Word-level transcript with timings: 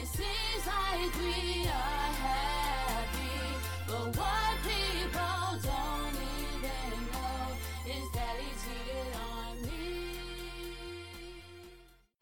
Like 0.00 1.14
we 1.18 1.66
are. 1.66 2.00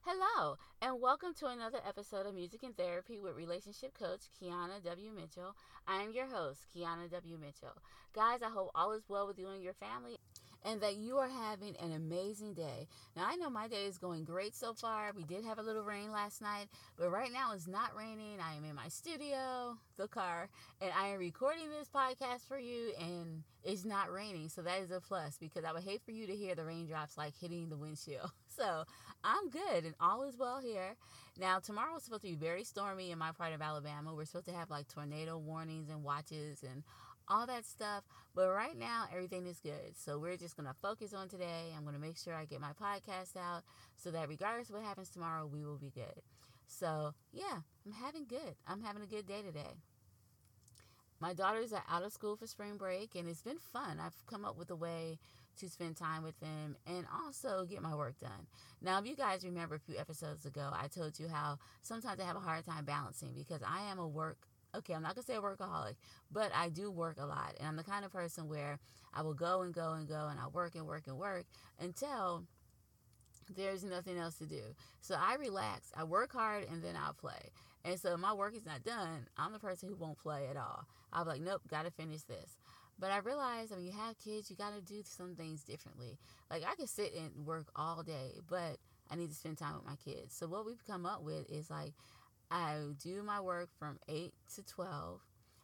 Hello, 0.02 0.56
and 0.82 1.00
welcome 1.00 1.34
to 1.34 1.46
another 1.46 1.78
episode 1.86 2.26
of 2.26 2.34
Music 2.34 2.64
and 2.64 2.76
Therapy 2.76 3.20
with 3.20 3.36
relationship 3.36 3.96
coach 3.96 4.22
Kiana 4.42 4.82
W. 4.82 5.12
Mitchell. 5.14 5.54
I 5.86 6.02
am 6.02 6.12
your 6.12 6.26
host, 6.26 6.60
Kiana 6.74 7.08
W. 7.10 7.38
Mitchell. 7.38 7.76
Guys, 8.12 8.40
I 8.42 8.48
hope 8.48 8.70
all 8.74 8.92
is 8.92 9.04
well 9.08 9.28
with 9.28 9.38
you 9.38 9.48
and 9.50 9.62
your 9.62 9.74
family 9.74 10.16
and 10.64 10.80
that 10.80 10.96
you 10.96 11.18
are 11.18 11.28
having 11.28 11.76
an 11.76 11.92
amazing 11.92 12.54
day. 12.54 12.88
Now, 13.16 13.26
I 13.26 13.36
know 13.36 13.50
my 13.50 13.68
day 13.68 13.84
is 13.84 13.98
going 13.98 14.24
great 14.24 14.54
so 14.54 14.74
far. 14.74 15.12
We 15.14 15.24
did 15.24 15.44
have 15.44 15.58
a 15.58 15.62
little 15.62 15.82
rain 15.82 16.12
last 16.12 16.40
night, 16.40 16.68
but 16.96 17.10
right 17.10 17.32
now 17.32 17.52
it's 17.54 17.66
not 17.66 17.96
raining. 17.96 18.38
I 18.40 18.54
am 18.54 18.64
in 18.64 18.74
my 18.74 18.88
studio, 18.88 19.78
the 19.96 20.08
car, 20.08 20.48
and 20.80 20.90
I 20.98 21.08
am 21.08 21.18
recording 21.18 21.70
this 21.70 21.88
podcast 21.88 22.46
for 22.46 22.58
you, 22.58 22.92
and 23.00 23.42
it's 23.64 23.84
not 23.84 24.12
raining. 24.12 24.48
So 24.48 24.62
that 24.62 24.80
is 24.80 24.90
a 24.90 25.00
plus 25.00 25.38
because 25.38 25.64
I 25.64 25.72
would 25.72 25.84
hate 25.84 26.02
for 26.04 26.12
you 26.12 26.26
to 26.26 26.34
hear 26.34 26.54
the 26.54 26.64
raindrops 26.64 27.16
like 27.16 27.34
hitting 27.40 27.68
the 27.68 27.76
windshield. 27.76 28.30
So 28.58 28.82
I'm 29.22 29.50
good, 29.50 29.84
and 29.84 29.94
all 30.00 30.24
is 30.24 30.36
well 30.36 30.58
here. 30.58 30.96
Now, 31.38 31.60
tomorrow 31.60 31.96
is 31.96 32.02
supposed 32.02 32.22
to 32.22 32.28
be 32.28 32.34
very 32.34 32.64
stormy 32.64 33.12
in 33.12 33.18
my 33.18 33.30
part 33.30 33.52
of 33.52 33.62
Alabama. 33.62 34.12
We're 34.12 34.24
supposed 34.24 34.46
to 34.46 34.52
have 34.52 34.68
like 34.68 34.88
tornado 34.88 35.38
warnings 35.38 35.90
and 35.90 36.02
watches 36.02 36.64
and 36.64 36.82
all 37.28 37.46
that 37.46 37.64
stuff. 37.64 38.04
But 38.34 38.48
right 38.50 38.76
now, 38.76 39.04
everything 39.12 39.46
is 39.46 39.60
good. 39.60 39.96
So 39.96 40.18
we're 40.18 40.36
just 40.36 40.56
going 40.56 40.68
to 40.68 40.74
focus 40.80 41.14
on 41.14 41.28
today. 41.28 41.72
I'm 41.76 41.82
going 41.82 41.94
to 41.94 42.00
make 42.00 42.16
sure 42.16 42.34
I 42.34 42.44
get 42.44 42.60
my 42.60 42.72
podcast 42.72 43.36
out 43.36 43.62
so 43.96 44.10
that 44.10 44.28
regardless 44.28 44.68
of 44.68 44.76
what 44.76 44.84
happens 44.84 45.10
tomorrow, 45.10 45.46
we 45.46 45.64
will 45.64 45.78
be 45.78 45.90
good. 45.94 46.22
So, 46.66 47.14
yeah, 47.32 47.60
I'm 47.86 47.92
having 47.92 48.26
good. 48.26 48.54
I'm 48.66 48.82
having 48.82 49.02
a 49.02 49.06
good 49.06 49.26
day 49.26 49.42
today. 49.42 49.74
My 51.20 51.34
daughters 51.34 51.72
are 51.72 51.82
out 51.90 52.04
of 52.04 52.12
school 52.12 52.36
for 52.36 52.46
spring 52.46 52.76
break, 52.76 53.16
and 53.16 53.28
it's 53.28 53.42
been 53.42 53.58
fun. 53.58 53.98
I've 54.00 54.24
come 54.26 54.44
up 54.44 54.56
with 54.56 54.70
a 54.70 54.76
way 54.76 55.18
to 55.58 55.68
spend 55.68 55.96
time 55.96 56.22
with 56.22 56.38
them 56.38 56.76
and 56.86 57.04
also 57.24 57.64
get 57.64 57.82
my 57.82 57.94
work 57.94 58.18
done. 58.20 58.46
Now, 58.80 59.00
if 59.00 59.06
you 59.06 59.16
guys 59.16 59.44
remember 59.44 59.74
a 59.74 59.80
few 59.80 59.98
episodes 59.98 60.46
ago, 60.46 60.70
I 60.72 60.86
told 60.86 61.18
you 61.18 61.26
how 61.26 61.58
sometimes 61.82 62.20
I 62.20 62.24
have 62.24 62.36
a 62.36 62.40
hard 62.40 62.64
time 62.64 62.84
balancing 62.84 63.32
because 63.34 63.62
I 63.66 63.90
am 63.90 63.98
a 63.98 64.06
work 64.06 64.38
okay, 64.74 64.94
I'm 64.94 65.02
not 65.02 65.14
gonna 65.14 65.24
say 65.24 65.36
a 65.36 65.40
workaholic, 65.40 65.94
but 66.30 66.50
I 66.54 66.68
do 66.68 66.90
work 66.90 67.16
a 67.18 67.26
lot. 67.26 67.54
And 67.58 67.68
I'm 67.68 67.76
the 67.76 67.84
kind 67.84 68.04
of 68.04 68.12
person 68.12 68.48
where 68.48 68.78
I 69.14 69.22
will 69.22 69.34
go 69.34 69.62
and 69.62 69.72
go 69.72 69.92
and 69.92 70.06
go 70.06 70.28
and 70.30 70.38
I 70.38 70.46
work 70.48 70.74
and 70.74 70.86
work 70.86 71.06
and 71.06 71.18
work 71.18 71.44
until 71.80 72.44
there's 73.54 73.84
nothing 73.84 74.18
else 74.18 74.36
to 74.36 74.46
do. 74.46 74.62
So 75.00 75.16
I 75.18 75.34
relax, 75.34 75.90
I 75.96 76.04
work 76.04 76.32
hard, 76.32 76.66
and 76.70 76.82
then 76.82 76.96
I'll 76.96 77.14
play. 77.14 77.50
And 77.84 77.98
so 77.98 78.16
my 78.16 78.32
work 78.34 78.54
is 78.54 78.66
not 78.66 78.84
done, 78.84 79.26
I'm 79.36 79.52
the 79.52 79.58
person 79.58 79.88
who 79.88 79.96
won't 79.96 80.18
play 80.18 80.46
at 80.50 80.56
all. 80.56 80.84
I'll 81.12 81.24
be 81.24 81.30
like, 81.30 81.40
nope, 81.40 81.62
gotta 81.68 81.90
finish 81.90 82.22
this. 82.22 82.58
But 82.98 83.12
I 83.12 83.18
realize 83.18 83.70
when 83.70 83.84
you 83.84 83.92
have 83.92 84.18
kids, 84.18 84.50
you 84.50 84.56
gotta 84.56 84.80
do 84.80 85.02
some 85.04 85.36
things 85.36 85.62
differently. 85.62 86.18
Like 86.50 86.64
I 86.70 86.74
can 86.74 86.86
sit 86.86 87.14
and 87.14 87.46
work 87.46 87.68
all 87.76 88.02
day, 88.02 88.40
but 88.48 88.76
I 89.10 89.16
need 89.16 89.30
to 89.30 89.36
spend 89.36 89.56
time 89.56 89.76
with 89.76 89.86
my 89.86 89.96
kids. 89.96 90.34
So 90.34 90.46
what 90.46 90.66
we've 90.66 90.84
come 90.86 91.06
up 91.06 91.22
with 91.22 91.48
is 91.50 91.70
like 91.70 91.94
I 92.50 92.78
do 93.02 93.22
my 93.22 93.40
work 93.40 93.68
from 93.78 93.98
8 94.08 94.32
to 94.54 94.62
12. 94.64 95.20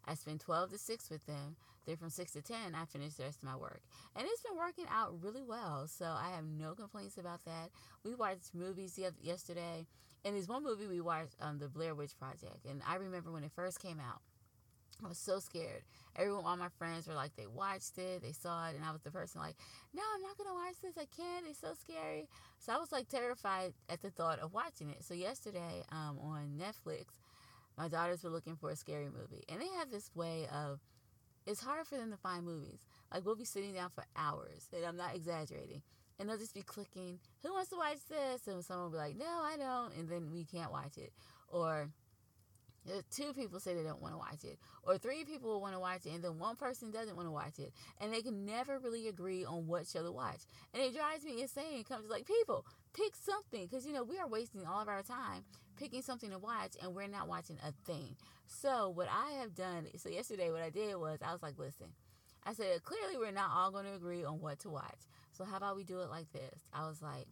I 0.06 0.14
spend 0.14 0.40
12 0.40 0.72
to 0.72 0.78
6 0.78 1.10
with 1.10 1.24
them. 1.27 1.56
Then 1.86 1.96
from 1.96 2.10
6 2.10 2.32
to 2.32 2.42
10, 2.42 2.74
I 2.74 2.84
finish 2.84 3.14
the 3.14 3.24
rest 3.24 3.38
of 3.38 3.44
my 3.44 3.56
work. 3.56 3.80
And 4.16 4.27
it's 4.27 4.42
been 4.42 4.56
working 4.56 4.86
out 4.90 5.22
really 5.22 5.42
well. 5.42 5.86
So 5.86 6.05
I 6.05 6.30
have 6.34 6.44
no 6.44 6.74
complaints 6.74 7.18
about 7.18 7.44
that. 7.44 7.70
We 8.05 8.14
watched 8.14 8.55
movies 8.55 8.98
yesterday. 9.22 9.86
And 10.24 10.34
there's 10.34 10.48
one 10.48 10.62
movie 10.62 10.86
we 10.86 11.00
watched, 11.00 11.36
um, 11.40 11.58
The 11.58 11.68
Blair 11.68 11.94
Witch 11.94 12.18
Project. 12.18 12.64
And 12.68 12.82
I 12.86 12.96
remember 12.96 13.30
when 13.30 13.44
it 13.44 13.52
first 13.55 13.80
came 13.80 14.00
out. 14.00 14.20
I 15.05 15.08
was 15.08 15.19
so 15.19 15.39
scared. 15.39 15.83
Everyone, 16.17 16.45
all 16.45 16.56
my 16.56 16.68
friends 16.78 17.06
were 17.06 17.14
like, 17.14 17.36
they 17.36 17.46
watched 17.46 17.98
it, 17.98 18.23
they 18.23 18.33
saw 18.33 18.68
it, 18.68 18.77
and 18.77 18.84
I 18.84 18.92
was 18.92 19.02
the 19.02 19.11
person 19.11 19.40
like, 19.40 19.56
no, 19.92 20.02
I'm 20.14 20.23
not 20.23 20.39
gonna 20.39 20.55
watch 20.55 20.77
this. 20.83 20.96
I 20.96 21.06
can't. 21.14 21.46
It's 21.48 21.61
so 21.61 21.74
scary. 21.78 22.28
So 22.58 22.73
I 22.73 22.78
was 22.78 22.92
like 22.92 23.08
terrified 23.08 23.74
at 23.89 24.01
the 24.01 24.11
thought 24.11 24.39
of 24.39 24.55
watching 24.55 24.90
it. 24.90 25.05
So 25.05 25.12
yesterday, 25.14 25.83
um, 25.92 26.18
on 26.23 26.58
Netflix, 26.58 27.06
my 27.77 27.89
daughters 27.89 28.23
were 28.23 28.30
looking 28.30 28.56
for 28.56 28.70
a 28.70 28.77
scary 28.77 29.08
movie, 29.11 29.45
and 29.48 29.61
they 29.61 29.68
have 29.78 29.90
this 29.90 30.11
way 30.14 30.46
of. 30.52 30.80
It's 31.46 31.61
hard 31.61 31.86
for 31.86 31.98
them 31.98 32.11
to 32.11 32.17
find 32.17 32.46
movies. 32.46 32.78
Like 33.12 33.27
we'll 33.27 33.36
be 33.36 33.45
sitting 33.45 33.74
down 33.74 33.90
for 33.95 34.07
hours, 34.17 34.68
and 34.74 34.86
I'm 34.86 34.96
not 34.96 35.14
exaggerating. 35.14 35.83
And 36.18 36.28
they'll 36.28 36.39
just 36.39 36.55
be 36.55 36.62
clicking, 36.62 37.18
"Who 37.42 37.52
wants 37.52 37.68
to 37.70 37.77
watch 37.77 37.98
this?" 38.08 38.46
And 38.46 38.64
someone 38.64 38.84
will 38.84 38.92
be 38.92 38.96
like, 38.96 39.17
"No, 39.17 39.27
I 39.27 39.57
don't," 39.58 39.95
and 39.95 40.08
then 40.08 40.33
we 40.33 40.45
can't 40.45 40.73
watch 40.73 40.96
it, 40.96 41.12
or 41.48 41.90
two 43.11 43.33
people 43.33 43.61
say 43.61 43.74
they 43.74 43.83
don't 43.83 44.02
want 44.02 44.14
to 44.14 44.18
watch 44.18 44.45
it, 44.45 44.58
or 44.83 44.98
three 44.98 45.24
people 45.24 45.61
want 45.61 45.74
to 45.74 45.80
watch 45.80 46.06
it, 46.06 46.11
and 46.11 46.22
then 46.22 46.39
one 46.39 46.56
person 46.56 46.90
doesn't 46.90 47.17
want 47.17 47.27
to 47.27 47.33
watch 47.33 47.58
it, 47.58 47.72
and 48.00 48.12
they 48.12 48.22
can 48.22 48.45
never 48.45 48.78
really 48.78 49.08
agree 49.08 49.45
on 49.45 49.67
what 49.67 49.86
show 49.86 50.02
to 50.02 50.12
watch. 50.12 50.40
And 50.72 50.83
it 50.83 50.95
drives 50.95 51.24
me 51.24 51.42
insane. 51.42 51.80
It 51.80 51.89
comes 51.89 52.08
like, 52.08 52.27
people, 52.27 52.67
pick 52.92 53.14
something, 53.17 53.67
because 53.67 53.86
you 53.86 53.92
know 53.92 54.05
we 54.05 54.18
are 54.18 54.28
wasting 54.28 54.67
all 54.67 54.80
of 54.80 54.89
our 54.89 55.02
time 55.02 55.45
picking 55.77 56.02
something 56.02 56.30
to 56.30 56.39
watch, 56.39 56.77
and 56.83 56.95
we're 56.95 57.08
not 57.08 57.28
watching 57.28 57.58
a 57.67 57.72
thing. 57.84 58.17
So 58.46 58.90
what 58.90 59.08
I 59.11 59.33
have 59.40 59.55
done, 59.55 59.86
so 59.96 60.08
yesterday 60.08 60.51
what 60.51 60.62
I 60.62 60.70
did 60.70 60.96
was 60.96 61.18
I 61.22 61.33
was 61.33 61.42
like, 61.42 61.58
listen. 61.58 61.89
I 62.46 62.52
said, 62.52 62.83
clearly 62.83 63.16
we're 63.16 63.33
not 63.33 63.51
all 63.55 63.70
going 63.70 63.86
to 63.86 63.95
agree 63.95 64.22
on 64.22 64.39
what 64.40 64.58
to 64.61 64.68
watch. 64.68 65.08
So 65.33 65.45
how 65.45 65.56
about 65.56 65.77
we 65.77 65.84
do 65.84 66.01
it 66.01 66.11
like 66.11 66.30
this? 66.33 66.61
I 66.74 66.86
was 66.86 67.01
like, 67.01 67.27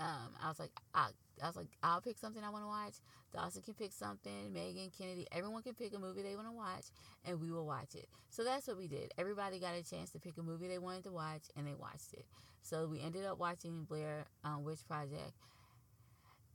um, 0.00 0.34
I 0.42 0.48
was 0.48 0.58
like, 0.58 0.70
I, 0.94 1.08
I 1.42 1.46
was 1.46 1.56
like, 1.56 1.68
I'll 1.82 2.00
pick 2.00 2.18
something 2.18 2.42
I 2.42 2.48
want 2.50 2.64
to 2.64 2.68
watch. 2.68 2.94
Dawson 3.32 3.62
can 3.62 3.74
pick 3.74 3.92
something. 3.92 4.52
Megan, 4.52 4.90
Kennedy, 4.96 5.26
everyone 5.30 5.62
can 5.62 5.74
pick 5.74 5.94
a 5.94 5.98
movie 5.98 6.22
they 6.22 6.34
want 6.34 6.48
to 6.48 6.52
watch, 6.52 6.86
and 7.24 7.40
we 7.40 7.50
will 7.50 7.66
watch 7.66 7.94
it. 7.94 8.08
So 8.30 8.42
that's 8.42 8.66
what 8.66 8.78
we 8.78 8.88
did. 8.88 9.12
Everybody 9.18 9.60
got 9.60 9.74
a 9.74 9.84
chance 9.84 10.10
to 10.12 10.18
pick 10.18 10.38
a 10.38 10.42
movie 10.42 10.68
they 10.68 10.78
wanted 10.78 11.04
to 11.04 11.12
watch, 11.12 11.42
and 11.56 11.66
they 11.66 11.74
watched 11.74 12.14
it. 12.14 12.24
So 12.62 12.86
we 12.86 13.00
ended 13.00 13.24
up 13.24 13.38
watching 13.38 13.84
Blair 13.84 14.26
um, 14.42 14.64
Witch 14.64 14.80
Project. 14.88 15.32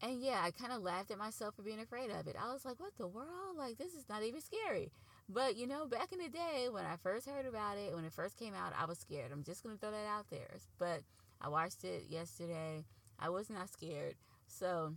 And 0.01 0.21
yeah, 0.21 0.41
I 0.43 0.51
kind 0.51 0.73
of 0.73 0.81
laughed 0.81 1.11
at 1.11 1.17
myself 1.17 1.55
for 1.55 1.61
being 1.61 1.79
afraid 1.79 2.11
of 2.11 2.27
it. 2.27 2.35
I 2.39 2.51
was 2.51 2.65
like, 2.65 2.79
what 2.79 2.97
the 2.97 3.07
world? 3.07 3.57
Like, 3.57 3.77
this 3.77 3.93
is 3.93 4.09
not 4.09 4.23
even 4.23 4.41
scary. 4.41 4.91
But, 5.29 5.55
you 5.55 5.67
know, 5.67 5.85
back 5.85 6.11
in 6.11 6.19
the 6.19 6.29
day 6.29 6.67
when 6.69 6.85
I 6.85 6.97
first 7.01 7.29
heard 7.29 7.45
about 7.45 7.77
it, 7.77 7.95
when 7.95 8.05
it 8.05 8.13
first 8.13 8.37
came 8.37 8.53
out, 8.53 8.73
I 8.79 8.85
was 8.85 8.99
scared. 8.99 9.31
I'm 9.31 9.43
just 9.43 9.63
going 9.63 9.75
to 9.75 9.79
throw 9.79 9.91
that 9.91 10.05
out 10.07 10.25
there. 10.29 10.49
But 10.77 11.01
I 11.41 11.49
watched 11.49 11.83
it 11.83 12.05
yesterday 12.09 12.83
I 13.19 13.29
was 13.29 13.49
not 13.49 13.69
scared. 13.69 14.15
So 14.47 14.95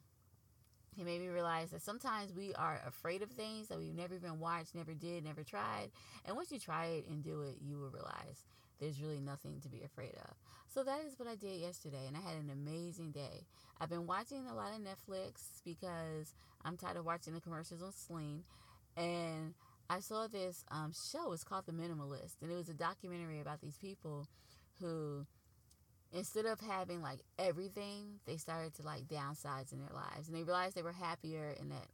it 0.98 1.04
made 1.04 1.20
me 1.20 1.28
realize 1.28 1.70
that 1.70 1.82
sometimes 1.82 2.32
we 2.32 2.54
are 2.54 2.80
afraid 2.86 3.22
of 3.22 3.30
things 3.30 3.68
that 3.68 3.78
we've 3.78 3.94
never 3.94 4.14
even 4.14 4.40
watched, 4.40 4.74
never 4.74 4.94
did, 4.94 5.24
never 5.24 5.44
tried. 5.44 5.90
And 6.24 6.34
once 6.34 6.50
you 6.50 6.58
try 6.58 6.86
it 6.86 7.06
and 7.08 7.22
do 7.22 7.42
it, 7.42 7.56
you 7.60 7.78
will 7.78 7.90
realize 7.90 8.44
there's 8.80 9.00
really 9.00 9.20
nothing 9.20 9.60
to 9.62 9.68
be 9.68 9.82
afraid 9.82 10.14
of. 10.14 10.34
So 10.68 10.82
that 10.84 11.00
is 11.06 11.18
what 11.18 11.28
I 11.28 11.34
did 11.34 11.60
yesterday, 11.60 12.06
and 12.06 12.16
I 12.16 12.20
had 12.20 12.36
an 12.36 12.50
amazing 12.50 13.12
day. 13.12 13.46
I've 13.80 13.88
been 13.88 14.06
watching 14.06 14.46
a 14.46 14.54
lot 14.54 14.72
of 14.72 14.80
Netflix 14.80 15.62
because 15.64 16.34
I'm 16.64 16.76
tired 16.76 16.96
of 16.96 17.04
watching 17.04 17.34
the 17.34 17.40
commercials 17.40 17.82
on 17.82 17.92
Sling. 17.92 18.44
And 18.96 19.54
I 19.88 20.00
saw 20.00 20.26
this 20.26 20.64
um, 20.70 20.92
show, 20.92 21.32
it's 21.32 21.44
called 21.44 21.66
The 21.66 21.72
Minimalist, 21.72 22.42
and 22.42 22.50
it 22.50 22.54
was 22.54 22.68
a 22.68 22.74
documentary 22.74 23.40
about 23.40 23.60
these 23.60 23.76
people 23.76 24.26
who 24.80 25.26
instead 26.12 26.46
of 26.46 26.60
having 26.60 27.02
like 27.02 27.20
everything, 27.38 28.20
they 28.26 28.36
started 28.36 28.74
to 28.74 28.82
like 28.82 29.08
downsize 29.08 29.72
in 29.72 29.78
their 29.78 29.94
lives. 29.94 30.28
And 30.28 30.36
they 30.36 30.42
realized 30.42 30.74
they 30.74 30.82
were 30.82 30.92
happier 30.92 31.54
and 31.58 31.70
that 31.70 31.86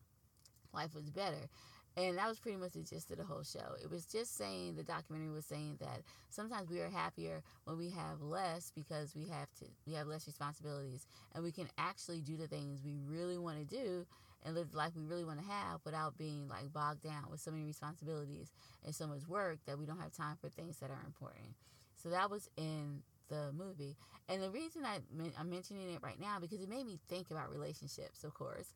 life 0.72 0.94
was 0.94 1.10
better. 1.10 1.48
And 1.96 2.18
that 2.18 2.28
was 2.28 2.40
pretty 2.40 2.56
much 2.56 2.72
the 2.72 2.82
gist 2.82 3.12
of 3.12 3.18
the 3.18 3.24
whole 3.24 3.44
show. 3.44 3.76
It 3.80 3.88
was 3.88 4.04
just 4.04 4.36
saying, 4.36 4.74
the 4.74 4.82
documentary 4.82 5.32
was 5.32 5.46
saying 5.46 5.76
that 5.80 6.00
sometimes 6.28 6.68
we 6.68 6.80
are 6.80 6.88
happier 6.88 7.40
when 7.64 7.78
we 7.78 7.88
have 7.90 8.20
less 8.20 8.72
because 8.74 9.14
we 9.14 9.28
have 9.28 9.46
to, 9.60 9.66
we 9.86 9.92
have 9.94 10.08
less 10.08 10.26
responsibilities 10.26 11.06
and 11.34 11.44
we 11.44 11.52
can 11.52 11.68
actually 11.78 12.20
do 12.20 12.36
the 12.36 12.48
things 12.48 12.80
we 12.84 12.96
really 13.06 13.38
want 13.38 13.58
to 13.58 13.64
do 13.64 14.04
and 14.44 14.56
live 14.56 14.72
the 14.72 14.76
life 14.76 14.90
we 14.96 15.04
really 15.04 15.24
want 15.24 15.38
to 15.38 15.46
have 15.46 15.80
without 15.84 16.18
being 16.18 16.48
like 16.48 16.72
bogged 16.72 17.02
down 17.02 17.26
with 17.30 17.40
so 17.40 17.52
many 17.52 17.64
responsibilities 17.64 18.50
and 18.84 18.92
so 18.92 19.06
much 19.06 19.26
work 19.28 19.58
that 19.64 19.78
we 19.78 19.86
don't 19.86 20.00
have 20.00 20.12
time 20.12 20.36
for 20.40 20.48
things 20.48 20.78
that 20.78 20.90
are 20.90 21.02
important. 21.06 21.54
So 22.02 22.08
that 22.10 22.28
was 22.28 22.50
in 22.56 23.02
the 23.28 23.52
movie. 23.52 23.96
And 24.28 24.42
the 24.42 24.50
reason 24.50 24.84
I, 24.84 24.98
I'm 25.38 25.50
mentioning 25.50 25.90
it 25.90 26.02
right 26.02 26.20
now 26.20 26.38
because 26.40 26.60
it 26.60 26.68
made 26.68 26.86
me 26.86 26.98
think 27.08 27.30
about 27.30 27.50
relationships, 27.50 28.24
of 28.24 28.34
course. 28.34 28.72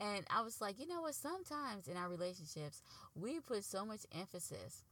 And 0.00 0.24
I 0.30 0.42
was 0.42 0.60
like, 0.60 0.80
you 0.80 0.88
know 0.88 1.02
what? 1.02 1.14
Sometimes 1.14 1.88
in 1.88 1.96
our 1.96 2.08
relationships, 2.08 2.82
we 3.14 3.40
put 3.40 3.64
so 3.64 3.84
much 3.84 4.00
emphasis 4.16 4.82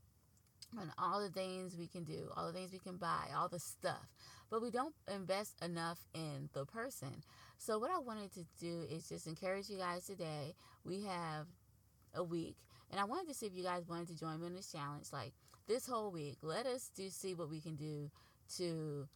on 0.78 0.92
all 0.98 1.20
the 1.20 1.30
things 1.30 1.76
we 1.76 1.86
can 1.86 2.04
do, 2.04 2.28
all 2.36 2.46
the 2.46 2.52
things 2.52 2.72
we 2.72 2.78
can 2.78 2.96
buy, 2.96 3.24
all 3.36 3.48
the 3.48 3.58
stuff, 3.58 4.06
but 4.50 4.62
we 4.62 4.70
don't 4.70 4.94
invest 5.12 5.62
enough 5.62 5.98
in 6.14 6.48
the 6.52 6.64
person. 6.64 7.22
So, 7.58 7.78
what 7.78 7.90
I 7.90 7.98
wanted 7.98 8.32
to 8.34 8.44
do 8.58 8.84
is 8.90 9.08
just 9.08 9.26
encourage 9.26 9.68
you 9.68 9.78
guys 9.78 10.06
today. 10.06 10.54
We 10.84 11.02
have 11.04 11.46
a 12.14 12.22
week, 12.22 12.56
and 12.90 13.00
I 13.00 13.04
wanted 13.04 13.28
to 13.28 13.34
see 13.34 13.46
if 13.46 13.54
you 13.54 13.64
guys 13.64 13.88
wanted 13.88 14.08
to 14.08 14.16
join 14.16 14.40
me 14.40 14.46
in 14.46 14.54
this 14.54 14.70
challenge. 14.70 15.06
Like 15.12 15.32
this 15.66 15.86
whole 15.86 16.10
week, 16.10 16.38
let 16.42 16.66
us 16.66 16.90
do 16.94 17.08
see 17.08 17.34
what 17.34 17.50
we 17.50 17.60
can 17.60 17.76
do 17.76 18.10
to 18.56 19.08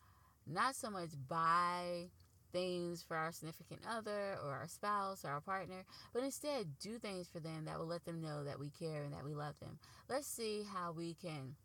not 0.47 0.75
so 0.75 0.91
much 0.91 1.11
buy 1.29 2.09
things 2.53 3.03
for 3.03 3.17
our 3.17 3.33
significant 3.33 3.81
other 3.91 4.37
or 4.45 4.53
our 4.53 4.69
spouse 4.69 5.25
or 5.25 5.31
our 5.31 5.41
partner, 5.41 5.85
but 6.13 6.23
instead 6.23 6.67
do 6.81 6.99
things 6.99 7.29
for 7.29 7.41
them 7.41 7.65
that 7.65 7.79
will 7.79 7.87
let 7.87 8.05
them 8.05 8.21
know 8.21 8.45
that 8.45 8.61
we 8.61 8.71
care 8.71 9.03
and 9.03 9.13
that 9.13 9.25
we 9.25 9.35
love 9.35 9.59
them. 9.61 9.79
Let's 10.09 10.29
see 10.29 10.65
how 10.73 10.93
we 10.93 11.15
can 11.15 11.57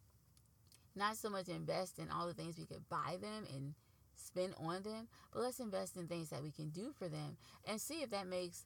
not 0.95 1.16
so 1.18 1.30
much 1.30 1.48
invest 1.48 2.00
in 2.00 2.10
all 2.10 2.27
the 2.27 2.33
things 2.33 2.57
we 2.57 2.66
could 2.66 2.88
buy 2.89 3.18
them 3.21 3.45
and 3.56 3.75
spend 4.16 4.54
on 4.60 4.81
them, 4.83 5.07
but 5.31 5.42
let's 5.44 5.60
invest 5.60 5.95
in 5.95 6.07
things 6.07 6.30
that 6.30 6.44
we 6.44 6.51
can 6.51 6.69
do 6.69 6.92
for 6.98 7.07
them 7.07 7.38
and 7.68 7.80
see 7.80 8.01
if 8.01 8.10
that 8.10 8.27
makes 8.27 8.66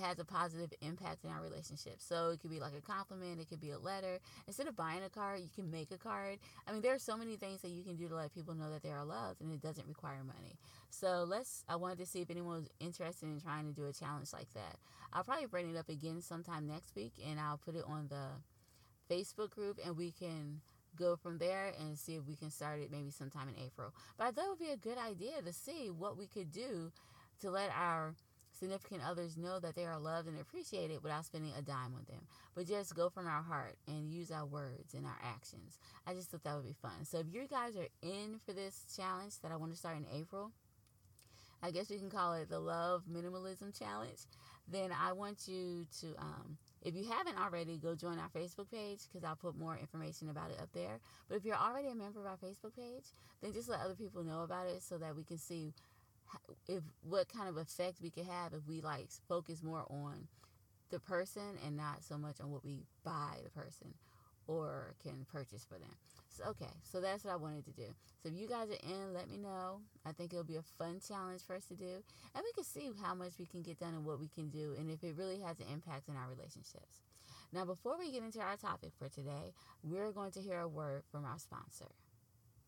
has 0.00 0.18
a 0.18 0.24
positive 0.24 0.72
impact 0.80 1.24
in 1.24 1.30
our 1.30 1.42
relationship. 1.42 1.96
So 1.98 2.30
it 2.30 2.40
could 2.40 2.50
be 2.50 2.60
like 2.60 2.72
a 2.76 2.80
compliment, 2.80 3.40
it 3.40 3.48
could 3.48 3.60
be 3.60 3.70
a 3.70 3.78
letter. 3.78 4.18
Instead 4.46 4.66
of 4.66 4.76
buying 4.76 5.02
a 5.02 5.08
card, 5.08 5.40
you 5.40 5.48
can 5.54 5.70
make 5.70 5.90
a 5.90 5.98
card. 5.98 6.38
I 6.66 6.72
mean, 6.72 6.82
there 6.82 6.94
are 6.94 6.98
so 6.98 7.16
many 7.16 7.36
things 7.36 7.60
that 7.62 7.70
you 7.70 7.82
can 7.82 7.96
do 7.96 8.08
to 8.08 8.14
let 8.14 8.34
people 8.34 8.54
know 8.54 8.70
that 8.70 8.82
they 8.82 8.90
are 8.90 9.04
loved 9.04 9.40
and 9.40 9.52
it 9.52 9.60
doesn't 9.60 9.86
require 9.86 10.22
money. 10.24 10.58
So 10.90 11.24
let's 11.26 11.64
I 11.68 11.76
wanted 11.76 11.98
to 11.98 12.06
see 12.06 12.20
if 12.20 12.30
anyone 12.30 12.56
was 12.56 12.68
interested 12.80 13.26
in 13.26 13.40
trying 13.40 13.66
to 13.66 13.72
do 13.72 13.86
a 13.86 13.92
challenge 13.92 14.32
like 14.32 14.52
that. 14.54 14.76
I'll 15.12 15.24
probably 15.24 15.46
bring 15.46 15.70
it 15.70 15.76
up 15.76 15.88
again 15.88 16.20
sometime 16.20 16.66
next 16.66 16.94
week 16.94 17.12
and 17.26 17.38
I'll 17.38 17.58
put 17.58 17.76
it 17.76 17.84
on 17.86 18.08
the 18.08 18.28
Facebook 19.10 19.50
group 19.50 19.78
and 19.84 19.96
we 19.96 20.10
can 20.10 20.60
go 20.96 21.16
from 21.16 21.38
there 21.38 21.72
and 21.80 21.98
see 21.98 22.14
if 22.14 22.26
we 22.26 22.36
can 22.36 22.50
start 22.50 22.80
it 22.80 22.90
maybe 22.90 23.10
sometime 23.10 23.48
in 23.48 23.62
April. 23.62 23.92
But 24.16 24.28
I 24.28 24.30
thought 24.30 24.46
it 24.46 24.50
would 24.50 24.58
be 24.58 24.70
a 24.70 24.76
good 24.76 24.98
idea 24.98 25.42
to 25.44 25.52
see 25.52 25.90
what 25.90 26.16
we 26.16 26.26
could 26.26 26.52
do 26.52 26.92
to 27.40 27.50
let 27.50 27.70
our 27.70 28.14
significant 28.64 29.02
others 29.06 29.36
know 29.36 29.60
that 29.60 29.74
they 29.74 29.84
are 29.84 29.98
loved 29.98 30.26
and 30.26 30.40
appreciated 30.40 31.02
without 31.02 31.26
spending 31.26 31.52
a 31.56 31.62
dime 31.62 31.92
on 31.94 32.04
them. 32.08 32.22
But 32.54 32.66
just 32.66 32.94
go 32.94 33.10
from 33.10 33.26
our 33.26 33.42
heart 33.42 33.76
and 33.86 34.10
use 34.10 34.30
our 34.30 34.46
words 34.46 34.94
and 34.94 35.04
our 35.04 35.18
actions. 35.22 35.78
I 36.06 36.14
just 36.14 36.30
thought 36.30 36.44
that 36.44 36.56
would 36.56 36.66
be 36.66 36.76
fun. 36.80 37.04
So 37.04 37.18
if 37.18 37.26
you 37.30 37.46
guys 37.46 37.76
are 37.76 37.88
in 38.02 38.40
for 38.46 38.54
this 38.54 38.84
challenge 38.96 39.40
that 39.42 39.52
I 39.52 39.56
want 39.56 39.72
to 39.72 39.78
start 39.78 39.98
in 39.98 40.06
April, 40.18 40.50
I 41.62 41.70
guess 41.70 41.90
we 41.90 41.98
can 41.98 42.10
call 42.10 42.34
it 42.34 42.48
the 42.48 42.58
Love 42.58 43.02
Minimalism 43.10 43.78
Challenge. 43.78 44.18
Then 44.70 44.90
I 44.98 45.12
want 45.12 45.46
you 45.46 45.86
to, 46.00 46.06
um, 46.18 46.56
if 46.82 46.94
you 46.94 47.04
haven't 47.04 47.38
already, 47.38 47.76
go 47.76 47.94
join 47.94 48.18
our 48.18 48.30
Facebook 48.34 48.70
page 48.70 49.00
because 49.06 49.24
I'll 49.24 49.36
put 49.36 49.58
more 49.58 49.76
information 49.76 50.30
about 50.30 50.50
it 50.50 50.58
up 50.60 50.70
there. 50.72 51.00
But 51.28 51.36
if 51.36 51.44
you're 51.44 51.56
already 51.56 51.88
a 51.88 51.94
member 51.94 52.20
of 52.20 52.26
our 52.26 52.38
Facebook 52.38 52.74
page, 52.76 53.04
then 53.42 53.52
just 53.52 53.68
let 53.68 53.80
other 53.80 53.94
people 53.94 54.24
know 54.24 54.42
about 54.42 54.68
it 54.68 54.82
so 54.82 54.96
that 54.98 55.14
we 55.14 55.22
can 55.22 55.36
see 55.36 55.74
if 56.68 56.82
what 57.02 57.28
kind 57.28 57.48
of 57.48 57.56
effect 57.56 57.98
we 58.02 58.10
could 58.10 58.26
have 58.26 58.52
if 58.52 58.66
we 58.66 58.80
like 58.80 59.08
focus 59.28 59.62
more 59.62 59.84
on 59.90 60.28
the 60.90 60.98
person 61.00 61.58
and 61.64 61.76
not 61.76 62.04
so 62.04 62.16
much 62.16 62.40
on 62.40 62.50
what 62.50 62.64
we 62.64 62.84
buy 63.04 63.38
the 63.42 63.50
person 63.50 63.94
or 64.46 64.94
can 65.02 65.26
purchase 65.32 65.64
for 65.64 65.78
them. 65.78 65.94
So 66.28 66.44
okay, 66.50 66.70
so 66.82 67.00
that's 67.00 67.24
what 67.24 67.32
I 67.32 67.36
wanted 67.36 67.64
to 67.66 67.72
do. 67.72 67.86
So 68.22 68.28
if 68.28 68.34
you 68.34 68.48
guys 68.48 68.68
are 68.68 68.90
in, 68.90 69.14
let 69.14 69.28
me 69.30 69.38
know. 69.38 69.80
I 70.04 70.12
think 70.12 70.32
it'll 70.32 70.44
be 70.44 70.56
a 70.56 70.62
fun 70.78 71.00
challenge 71.06 71.42
for 71.46 71.54
us 71.54 71.64
to 71.66 71.74
do, 71.74 72.02
and 72.34 72.44
we 72.44 72.52
can 72.54 72.64
see 72.64 72.90
how 73.02 73.14
much 73.14 73.32
we 73.38 73.46
can 73.46 73.62
get 73.62 73.78
done 73.78 73.94
and 73.94 74.04
what 74.04 74.20
we 74.20 74.28
can 74.28 74.48
do, 74.50 74.74
and 74.78 74.90
if 74.90 75.02
it 75.04 75.14
really 75.16 75.40
has 75.40 75.60
an 75.60 75.66
impact 75.72 76.08
in 76.08 76.16
our 76.16 76.28
relationships. 76.28 77.02
Now, 77.52 77.64
before 77.64 77.96
we 77.98 78.10
get 78.10 78.24
into 78.24 78.40
our 78.40 78.56
topic 78.56 78.90
for 78.98 79.08
today, 79.08 79.54
we're 79.84 80.10
going 80.10 80.32
to 80.32 80.40
hear 80.40 80.58
a 80.58 80.68
word 80.68 81.04
from 81.12 81.24
our 81.24 81.38
sponsor. 81.38 81.86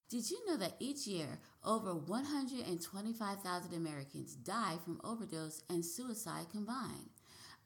Did 0.08 0.30
you 0.30 0.38
know 0.46 0.56
that 0.58 0.76
each 0.78 1.08
year 1.08 1.40
over 1.64 1.92
125,000 1.92 3.74
Americans 3.74 4.36
die 4.36 4.76
from 4.84 5.00
overdose 5.02 5.62
and 5.68 5.84
suicide 5.84 6.46
combined? 6.52 7.10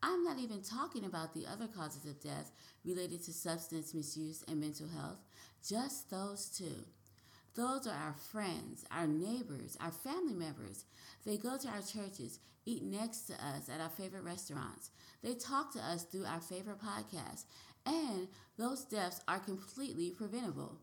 I'm 0.02 0.24
not 0.24 0.38
even 0.38 0.62
talking 0.62 1.04
about 1.04 1.34
the 1.34 1.46
other 1.46 1.66
causes 1.66 2.06
of 2.06 2.18
death 2.22 2.50
related 2.82 3.22
to 3.24 3.34
substance 3.34 3.92
misuse 3.92 4.42
and 4.48 4.58
mental 4.58 4.88
health, 4.88 5.18
just 5.62 6.08
those 6.08 6.46
two. 6.46 6.86
Those 7.56 7.86
are 7.86 7.94
our 7.94 8.14
friends, 8.14 8.86
our 8.90 9.06
neighbors, 9.06 9.76
our 9.78 9.90
family 9.90 10.32
members. 10.32 10.86
They 11.26 11.36
go 11.36 11.58
to 11.58 11.68
our 11.68 11.82
churches, 11.82 12.38
eat 12.64 12.82
next 12.82 13.26
to 13.26 13.34
us 13.34 13.68
at 13.68 13.82
our 13.82 13.90
favorite 13.90 14.24
restaurants. 14.24 14.92
They 15.22 15.34
talk 15.34 15.74
to 15.74 15.80
us 15.80 16.04
through 16.04 16.24
our 16.24 16.40
favorite 16.40 16.80
podcasts. 16.80 17.44
And 17.84 18.28
those 18.56 18.84
deaths 18.84 19.20
are 19.28 19.40
completely 19.40 20.10
preventable. 20.10 20.78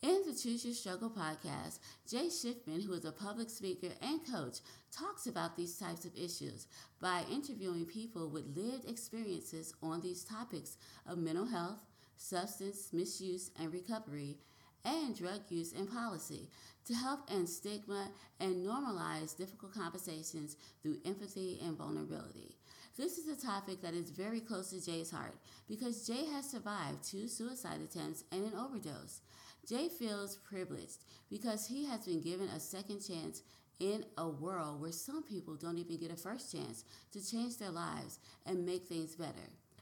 In 0.00 0.22
the 0.24 0.32
Choose 0.32 0.64
Your 0.64 0.74
Struggle 0.74 1.10
podcast, 1.10 1.80
Jay 2.08 2.28
Schiffman, 2.28 2.84
who 2.84 2.92
is 2.92 3.04
a 3.04 3.10
public 3.10 3.50
speaker 3.50 3.88
and 4.00 4.20
coach, 4.30 4.58
talks 4.92 5.26
about 5.26 5.56
these 5.56 5.76
types 5.76 6.04
of 6.04 6.14
issues 6.14 6.68
by 7.00 7.24
interviewing 7.32 7.84
people 7.84 8.28
with 8.28 8.56
lived 8.56 8.88
experiences 8.88 9.74
on 9.82 10.00
these 10.00 10.22
topics 10.22 10.76
of 11.04 11.18
mental 11.18 11.46
health, 11.46 11.80
substance 12.16 12.90
misuse 12.92 13.50
and 13.58 13.72
recovery, 13.72 14.36
and 14.84 15.16
drug 15.18 15.40
use 15.48 15.72
and 15.72 15.90
policy 15.90 16.48
to 16.86 16.94
help 16.94 17.20
end 17.28 17.48
stigma 17.48 18.08
and 18.38 18.64
normalize 18.64 19.36
difficult 19.36 19.74
conversations 19.74 20.56
through 20.80 20.98
empathy 21.04 21.58
and 21.64 21.76
vulnerability. 21.76 22.54
This 22.96 23.18
is 23.18 23.28
a 23.28 23.46
topic 23.46 23.82
that 23.82 23.94
is 23.94 24.10
very 24.10 24.40
close 24.40 24.70
to 24.70 24.84
Jay's 24.84 25.10
heart 25.10 25.34
because 25.68 26.06
Jay 26.06 26.24
has 26.32 26.50
survived 26.50 27.02
two 27.04 27.28
suicide 27.28 27.80
attempts 27.80 28.24
and 28.32 28.44
an 28.44 28.58
overdose. 28.58 29.20
Jay 29.68 29.88
feels 29.88 30.36
privileged 30.36 31.04
because 31.28 31.66
he 31.66 31.84
has 31.84 32.06
been 32.06 32.22
given 32.22 32.48
a 32.48 32.60
second 32.60 33.00
chance 33.00 33.42
in 33.80 34.04
a 34.16 34.26
world 34.26 34.80
where 34.80 34.92
some 34.92 35.22
people 35.22 35.54
don't 35.54 35.78
even 35.78 35.98
get 35.98 36.10
a 36.10 36.16
first 36.16 36.50
chance 36.50 36.84
to 37.12 37.24
change 37.24 37.58
their 37.58 37.70
lives 37.70 38.18
and 38.46 38.64
make 38.64 38.86
things 38.86 39.14
better. 39.14 39.32